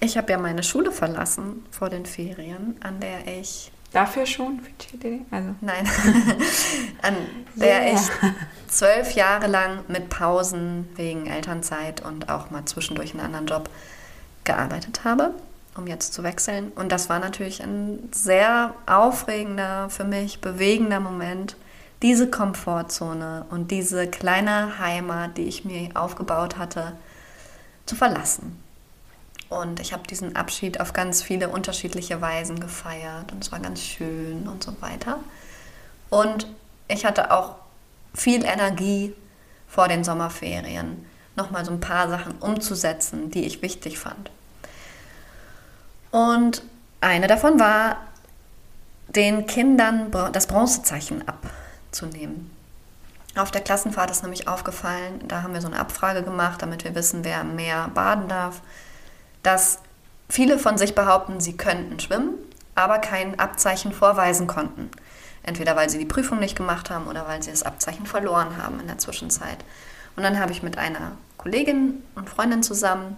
ich 0.00 0.16
habe 0.16 0.32
ja 0.32 0.38
meine 0.38 0.62
Schule 0.62 0.92
verlassen 0.92 1.64
vor 1.70 1.88
den 1.88 2.06
Ferien, 2.06 2.76
an 2.82 3.00
der 3.00 3.26
ich, 3.26 3.72
Dafür 3.92 4.24
schon 4.24 4.60
für 4.60 4.70
Cheerleading? 4.78 5.26
Also 5.30 5.54
nein, 5.60 5.86
an 7.02 7.14
der 7.54 7.82
Yeah. 7.82 7.94
ich 7.94 8.00
zwölf 8.68 9.12
Jahre 9.12 9.48
lang 9.48 9.80
mit 9.88 10.08
Pausen 10.08 10.88
wegen 10.96 11.26
Elternzeit 11.26 12.00
und 12.00 12.30
auch 12.30 12.50
mal 12.50 12.64
zwischendurch 12.64 13.12
einen 13.12 13.20
anderen 13.20 13.46
Job 13.46 13.68
gearbeitet 14.44 15.04
habe, 15.04 15.34
um 15.76 15.86
jetzt 15.86 16.14
zu 16.14 16.22
wechseln. 16.22 16.72
Und 16.74 16.90
das 16.90 17.10
war 17.10 17.18
natürlich 17.18 17.62
ein 17.62 18.08
sehr 18.12 18.74
aufregender, 18.86 19.90
für 19.90 20.04
mich 20.04 20.40
bewegender 20.40 21.00
Moment, 21.00 21.56
diese 22.02 22.28
Komfortzone 22.28 23.46
und 23.50 23.70
diese 23.70 24.08
kleine 24.08 24.78
Heimat, 24.78 25.36
die 25.38 25.44
ich 25.44 25.64
mir 25.64 25.90
aufgebaut 25.94 26.58
hatte, 26.58 26.96
zu 27.86 27.94
verlassen. 27.94 28.62
Und 29.48 29.80
ich 29.80 29.92
habe 29.92 30.06
diesen 30.06 30.34
Abschied 30.34 30.80
auf 30.80 30.92
ganz 30.92 31.22
viele 31.22 31.48
unterschiedliche 31.48 32.20
Weisen 32.20 32.58
gefeiert 32.58 33.32
und 33.32 33.44
es 33.44 33.52
war 33.52 33.60
ganz 33.60 33.80
schön 33.80 34.48
und 34.48 34.64
so 34.64 34.74
weiter. 34.80 35.18
Und 36.10 36.46
ich 36.88 37.04
hatte 37.04 37.30
auch 37.30 37.56
viel 38.14 38.44
Energie 38.44 39.14
vor 39.68 39.88
den 39.88 40.04
Sommerferien, 40.04 41.06
nochmal 41.36 41.64
so 41.64 41.70
ein 41.70 41.80
paar 41.80 42.08
Sachen 42.08 42.32
umzusetzen, 42.38 43.30
die 43.30 43.44
ich 43.44 43.62
wichtig 43.62 43.98
fand. 43.98 44.30
Und 46.10 46.62
eine 47.00 47.26
davon 47.26 47.60
war, 47.60 47.98
den 49.08 49.46
Kindern 49.46 50.10
das 50.32 50.46
Bronzezeichen 50.46 51.26
abzunehmen. 51.92 52.50
Auf 53.36 53.50
der 53.50 53.60
Klassenfahrt 53.60 54.10
ist 54.10 54.22
nämlich 54.22 54.48
aufgefallen, 54.48 55.26
da 55.28 55.42
haben 55.42 55.54
wir 55.54 55.60
so 55.60 55.66
eine 55.66 55.78
Abfrage 55.78 56.22
gemacht, 56.22 56.60
damit 56.60 56.84
wir 56.84 56.94
wissen, 56.94 57.24
wer 57.24 57.44
mehr 57.44 57.88
baden 57.94 58.28
darf, 58.28 58.60
dass 59.42 59.78
viele 60.28 60.58
von 60.58 60.78
sich 60.78 60.94
behaupten, 60.94 61.40
sie 61.40 61.56
könnten 61.56 62.00
schwimmen, 62.00 62.34
aber 62.74 62.98
kein 62.98 63.38
Abzeichen 63.38 63.92
vorweisen 63.92 64.46
konnten. 64.46 64.90
Entweder 65.42 65.76
weil 65.76 65.90
sie 65.90 65.98
die 65.98 66.06
Prüfung 66.06 66.38
nicht 66.38 66.56
gemacht 66.56 66.90
haben 66.90 67.06
oder 67.06 67.26
weil 67.26 67.42
sie 67.42 67.50
das 67.50 67.62
Abzeichen 67.62 68.06
verloren 68.06 68.56
haben 68.62 68.80
in 68.80 68.86
der 68.86 68.98
Zwischenzeit. 68.98 69.58
Und 70.16 70.22
dann 70.22 70.38
habe 70.38 70.52
ich 70.52 70.62
mit 70.62 70.78
einer 70.78 71.12
Kollegin 71.36 72.02
und 72.14 72.30
Freundin 72.30 72.62
zusammen, 72.62 73.16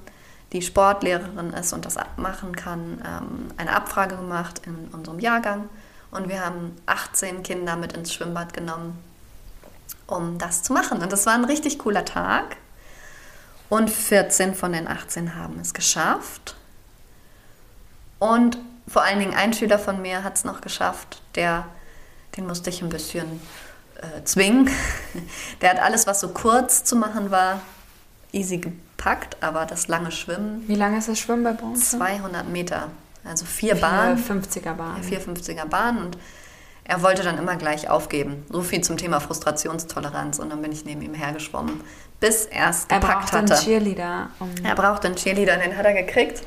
die 0.53 0.63
Sportlehrerin 0.63 1.53
ist 1.53 1.73
und 1.73 1.85
das 1.85 1.97
machen 2.17 2.55
kann, 2.55 3.03
ähm, 3.05 3.49
eine 3.57 3.75
Abfrage 3.75 4.17
gemacht 4.17 4.63
in 4.65 4.89
unserem 4.93 5.19
Jahrgang. 5.19 5.69
Und 6.15 6.29
wir 6.29 6.45
haben 6.45 6.77
18 6.87 7.43
Kinder 7.43 7.75
mit 7.75 7.93
ins 7.93 8.15
Schwimmbad 8.15 8.55
genommen, 8.55 8.97
um 10.07 10.39
das 10.39 10.63
zu 10.63 10.73
machen. 10.73 11.03
Und 11.03 11.13
das 11.13 11.27
war 11.27 11.35
ein 11.35 11.45
richtig 11.45 11.81
cooler 11.81 12.05
Tag. 12.05 12.57
Und 13.69 13.91
14 13.91 14.55
von 14.55 14.73
den 14.73 14.87
18 14.87 15.35
haben 15.35 15.59
es 15.59 15.75
geschafft. 15.75 16.55
Und 18.21 18.59
vor 18.87 19.03
allen 19.03 19.19
Dingen 19.19 19.35
ein 19.35 19.53
Schüler 19.53 19.79
von 19.79 20.01
mir 20.03 20.23
hat 20.23 20.37
es 20.37 20.45
noch 20.45 20.61
geschafft, 20.61 21.21
der, 21.35 21.67
den 22.37 22.47
musste 22.47 22.71
ich 22.71 22.81
ein 22.81 22.91
bisschen 22.91 23.41
äh, 23.97 24.23
zwingen. 24.25 24.71
Der 25.61 25.71
hat 25.71 25.81
alles, 25.81 26.07
was 26.07 26.21
so 26.21 26.29
kurz 26.29 26.85
zu 26.85 26.95
machen 26.95 27.33
war, 27.33 27.61
easy 28.33 28.59
gepackt, 28.59 29.43
aber 29.43 29.67
das 29.67 29.89
lange 29.89 30.13
Schwimmen, 30.13 30.63
Wie 30.69 30.77
lange 30.77 30.99
ist 30.99 31.09
das 31.09 31.19
Schwimmen 31.19 31.43
bei 31.43 31.53
Bronze? 31.53 31.99
200 31.99 32.49
Meter, 32.49 32.89
also 33.25 33.45
vier 33.45 33.75
Bahnen. 33.75 34.23
50er 34.23 34.75
Bahn. 34.75 35.03
Ja, 35.03 35.19
450er 35.19 35.67
Bahn 35.67 35.99
und 35.99 36.19
er 36.85 37.03
wollte 37.03 37.23
dann 37.23 37.39
immer 37.39 37.57
gleich 37.57 37.89
aufgeben. 37.89 38.45
So 38.51 38.61
viel 38.61 38.83
zum 38.83 38.99
Thema 38.99 39.21
Frustrationstoleranz 39.21 40.39
und 40.39 40.51
dann 40.51 40.61
bin 40.61 40.71
ich 40.71 40.85
neben 40.85 41.01
ihm 41.01 41.15
hergeschwommen, 41.15 41.81
bis 42.21 42.45
er 42.45 42.71
es 42.71 42.85
er 42.89 43.01
gepackt 43.01 43.31
braucht 43.31 43.35
einen 43.35 43.51
hatte. 43.51 43.65
Cheerleader. 43.65 44.31
Um 44.39 44.51
Er 44.63 44.75
brauchte 44.75 45.07
einen 45.07 45.17
Cheerleader, 45.17 45.57
den 45.57 45.77
hat 45.77 45.87
er 45.87 45.95
gekriegt. 45.95 46.43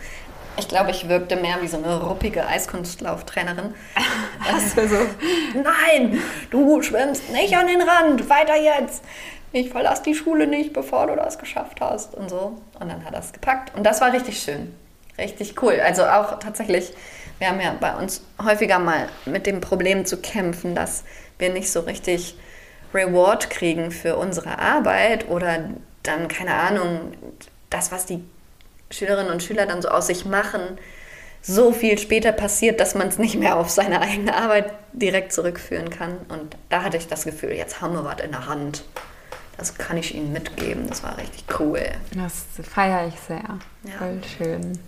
Ich 0.60 0.68
glaube, 0.68 0.92
ich 0.92 1.08
wirkte 1.08 1.36
mehr 1.36 1.62
wie 1.62 1.68
so 1.68 1.78
eine 1.78 2.02
ruppige 2.02 2.46
Eiskunstlauftrainerin. 2.48 3.76
also, 4.54 4.98
Nein, 5.54 6.20
du 6.50 6.82
schwimmst 6.82 7.32
nicht 7.32 7.56
an 7.56 7.68
den 7.68 7.82
Rand, 7.82 8.30
weiter 8.30 8.56
jetzt. 8.56 9.04
Ich 9.52 9.70
verlasse 9.70 10.04
die 10.04 10.16
Schule 10.16 10.46
nicht, 10.46 10.74
bevor 10.74 11.08
du 11.08 11.16
das 11.16 11.40
geschafft 11.40 11.80
hast 11.80 12.16
und 12.16 12.30
so. 12.30 12.60
Und 12.80 12.90
dann 12.90 13.06
hat 13.06 13.14
er 13.14 13.20
es 13.20 13.34
gepackt 13.34 13.76
und 13.76 13.84
das 13.84 14.02
war 14.02 14.12
richtig 14.14 14.40
schön. 14.40 14.74
Richtig 15.18 15.62
cool. 15.62 15.80
Also 15.84 16.06
auch 16.06 16.40
tatsächlich, 16.40 16.94
wir 17.40 17.50
haben 17.50 17.62
ja 17.62 17.76
bei 17.80 17.96
uns 17.96 18.22
häufiger 18.44 18.80
mal 18.80 19.10
mit 19.26 19.46
dem 19.46 19.62
Problem 19.62 20.06
zu 20.06 20.18
kämpfen, 20.18 20.76
dass 20.76 21.04
wir 21.40 21.52
nicht 21.52 21.72
so 21.72 21.82
richtig 21.82 22.36
Reward 22.94 23.50
kriegen 23.50 23.92
für 23.92 24.16
unsere 24.18 24.60
Arbeit 24.60 25.28
oder 25.30 25.70
dann, 26.04 26.28
keine 26.28 26.54
Ahnung, 26.54 27.14
das, 27.70 27.92
was 27.92 28.06
die 28.06 28.24
Schülerinnen 28.90 29.32
und 29.32 29.44
Schüler 29.44 29.66
dann 29.66 29.82
so 29.82 29.90
aus 29.90 30.08
sich 30.08 30.26
machen, 30.26 30.62
so 31.42 31.72
viel 31.72 31.98
später 31.98 32.32
passiert, 32.32 32.80
dass 32.80 32.96
man 32.96 33.08
es 33.08 33.18
nicht 33.18 33.36
mehr 33.36 33.58
auf 33.58 33.70
seine 33.70 34.02
eigene 34.02 34.36
Arbeit 34.36 34.72
direkt 34.94 35.34
zurückführen 35.34 35.90
kann. 35.90 36.18
Und 36.30 36.58
da 36.70 36.84
hatte 36.84 36.98
ich 36.98 37.08
das 37.08 37.26
Gefühl, 37.26 37.52
jetzt 37.52 37.82
haben 37.82 37.94
wir 37.94 38.04
was 38.04 38.22
in 38.22 38.32
der 38.32 38.48
Hand. 38.48 38.84
Das 39.58 39.76
kann 39.76 39.98
ich 39.98 40.14
Ihnen 40.14 40.32
mitgeben. 40.34 40.88
Das 40.88 41.04
war 41.04 41.18
richtig 41.18 41.46
cool. 41.60 41.82
Das 42.16 42.46
feiere 42.64 43.08
ich 43.08 43.20
sehr. 43.20 43.44
Ja. 43.84 43.98
Voll 43.98 44.22
schön. 44.38 44.80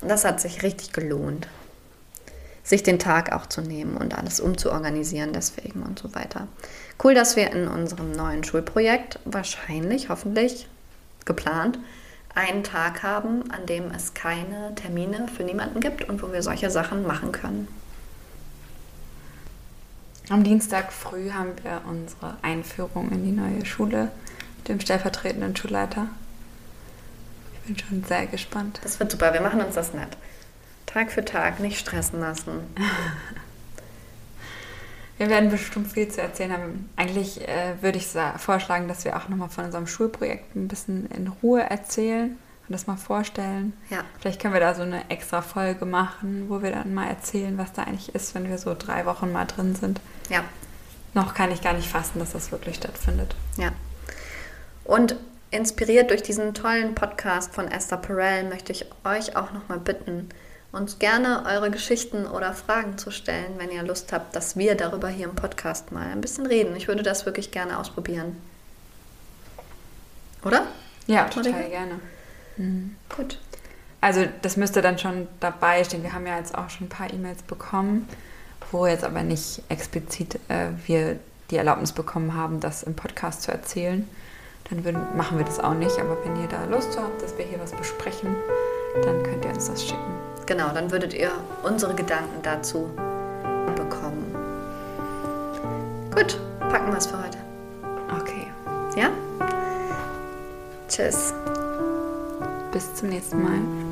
Das 0.00 0.24
hat 0.24 0.40
sich 0.40 0.62
richtig 0.62 0.92
gelohnt. 0.92 1.48
Sich 2.62 2.82
den 2.82 2.98
Tag 2.98 3.32
auch 3.32 3.46
zu 3.46 3.62
nehmen 3.62 3.96
und 3.96 4.16
alles 4.16 4.40
umzuorganisieren, 4.40 5.32
deswegen 5.32 5.82
und 5.82 5.98
so 5.98 6.14
weiter. 6.14 6.48
Cool, 7.02 7.14
dass 7.14 7.36
wir 7.36 7.50
in 7.50 7.66
unserem 7.66 8.12
neuen 8.12 8.44
Schulprojekt 8.44 9.18
wahrscheinlich, 9.24 10.08
hoffentlich 10.08 10.68
geplant, 11.24 11.78
einen 12.34 12.62
Tag 12.62 13.02
haben, 13.02 13.50
an 13.50 13.66
dem 13.66 13.90
es 13.90 14.14
keine 14.14 14.74
Termine 14.74 15.28
für 15.28 15.44
niemanden 15.44 15.80
gibt 15.80 16.08
und 16.08 16.22
wo 16.22 16.32
wir 16.32 16.42
solche 16.42 16.70
Sachen 16.70 17.06
machen 17.06 17.32
können. 17.32 17.68
Am 20.30 20.44
Dienstag 20.44 20.92
früh 20.92 21.30
haben 21.30 21.52
wir 21.62 21.80
unsere 21.88 22.36
Einführung 22.42 23.10
in 23.10 23.24
die 23.24 23.32
neue 23.32 23.64
Schule 23.64 24.10
mit 24.58 24.68
dem 24.68 24.78
stellvertretenden 24.78 25.56
Schulleiter. 25.56 26.08
Ich 27.68 27.74
bin 27.74 27.86
schon 27.86 28.04
sehr 28.04 28.26
gespannt. 28.26 28.80
Das 28.82 28.98
wird 28.98 29.12
super, 29.12 29.34
wir 29.34 29.42
machen 29.42 29.60
uns 29.60 29.74
das 29.74 29.92
nett. 29.92 30.16
Tag 30.86 31.12
für 31.12 31.22
Tag, 31.22 31.60
nicht 31.60 31.78
stressen 31.78 32.18
lassen. 32.18 32.60
wir 35.18 35.28
werden 35.28 35.50
bestimmt 35.50 35.92
viel 35.92 36.08
zu 36.08 36.22
erzählen 36.22 36.52
haben. 36.52 36.88
Eigentlich 36.96 37.46
äh, 37.46 37.74
würde 37.82 37.98
ich 37.98 38.06
vorschlagen, 38.38 38.88
dass 38.88 39.04
wir 39.04 39.16
auch 39.16 39.28
nochmal 39.28 39.50
von 39.50 39.66
unserem 39.66 39.86
Schulprojekt 39.86 40.56
ein 40.56 40.66
bisschen 40.66 41.10
in 41.10 41.28
Ruhe 41.28 41.60
erzählen 41.60 42.38
und 42.66 42.72
das 42.72 42.86
mal 42.86 42.96
vorstellen. 42.96 43.74
Ja. 43.90 43.98
Vielleicht 44.18 44.40
können 44.40 44.54
wir 44.54 44.60
da 44.60 44.74
so 44.74 44.80
eine 44.80 45.10
extra 45.10 45.42
Folge 45.42 45.84
machen, 45.84 46.46
wo 46.48 46.62
wir 46.62 46.70
dann 46.72 46.94
mal 46.94 47.08
erzählen, 47.08 47.58
was 47.58 47.74
da 47.74 47.82
eigentlich 47.82 48.14
ist, 48.14 48.34
wenn 48.34 48.48
wir 48.48 48.56
so 48.56 48.74
drei 48.78 49.04
Wochen 49.04 49.30
mal 49.30 49.44
drin 49.44 49.74
sind. 49.74 50.00
Ja. 50.30 50.42
Noch 51.12 51.34
kann 51.34 51.52
ich 51.52 51.60
gar 51.60 51.74
nicht 51.74 51.88
fassen, 51.88 52.18
dass 52.18 52.32
das 52.32 52.50
wirklich 52.50 52.76
stattfindet. 52.76 53.36
Ja. 53.58 53.72
Und 54.84 55.16
inspiriert 55.50 56.10
durch 56.10 56.22
diesen 56.22 56.54
tollen 56.54 56.94
Podcast 56.94 57.54
von 57.54 57.68
Esther 57.68 57.96
Perel 57.96 58.44
möchte 58.44 58.72
ich 58.72 58.86
euch 59.04 59.36
auch 59.36 59.52
nochmal 59.52 59.78
bitten, 59.78 60.28
uns 60.72 60.98
gerne 60.98 61.44
eure 61.46 61.70
Geschichten 61.70 62.26
oder 62.26 62.52
Fragen 62.52 62.98
zu 62.98 63.10
stellen, 63.10 63.54
wenn 63.56 63.70
ihr 63.70 63.82
Lust 63.82 64.12
habt, 64.12 64.36
dass 64.36 64.56
wir 64.56 64.74
darüber 64.74 65.08
hier 65.08 65.26
im 65.26 65.34
Podcast 65.34 65.92
mal 65.92 66.06
ein 66.08 66.20
bisschen 66.20 66.46
reden. 66.46 66.76
Ich 66.76 66.88
würde 66.88 67.02
das 67.02 67.24
wirklich 67.24 67.50
gerne 67.50 67.78
ausprobieren. 67.78 68.36
Oder? 70.44 70.66
Ja, 71.06 71.24
total 71.24 71.68
gerne. 71.68 72.00
Mhm. 72.58 72.96
Gut. 73.14 73.38
Also 74.00 74.26
das 74.42 74.56
müsste 74.56 74.82
dann 74.82 74.98
schon 74.98 75.26
dabei 75.40 75.82
stehen. 75.82 76.02
Wir 76.02 76.12
haben 76.12 76.26
ja 76.26 76.38
jetzt 76.38 76.56
auch 76.56 76.70
schon 76.70 76.86
ein 76.86 76.90
paar 76.90 77.12
E-Mails 77.12 77.42
bekommen, 77.42 78.06
wo 78.70 78.86
jetzt 78.86 79.04
aber 79.04 79.22
nicht 79.22 79.62
explizit 79.68 80.38
äh, 80.48 80.68
wir 80.86 81.18
die 81.50 81.56
Erlaubnis 81.56 81.92
bekommen 81.92 82.34
haben, 82.34 82.60
das 82.60 82.82
im 82.82 82.94
Podcast 82.94 83.42
zu 83.42 83.50
erzählen. 83.50 84.08
Dann 84.70 84.84
würden, 84.84 85.16
machen 85.16 85.38
wir 85.38 85.44
das 85.44 85.60
auch 85.60 85.74
nicht. 85.74 85.98
Aber 85.98 86.16
wenn 86.24 86.36
ihr 86.40 86.48
da 86.48 86.64
Lust 86.64 86.98
habt, 86.98 87.22
dass 87.22 87.36
wir 87.38 87.44
hier 87.44 87.60
was 87.60 87.72
besprechen, 87.72 88.36
dann 89.02 89.22
könnt 89.22 89.44
ihr 89.44 89.50
uns 89.52 89.68
das 89.68 89.82
schicken. 89.82 90.18
Genau, 90.46 90.68
dann 90.72 90.90
würdet 90.90 91.14
ihr 91.14 91.30
unsere 91.62 91.94
Gedanken 91.94 92.42
dazu 92.42 92.90
bekommen. 93.76 94.34
Gut, 96.14 96.38
packen 96.58 96.90
wir 96.90 96.98
es 96.98 97.06
für 97.06 97.18
heute. 97.18 97.38
Okay. 98.20 98.46
Ja? 98.96 99.10
Tschüss. 100.88 101.32
Bis 102.72 102.94
zum 102.94 103.08
nächsten 103.08 103.42
Mal. 103.42 103.87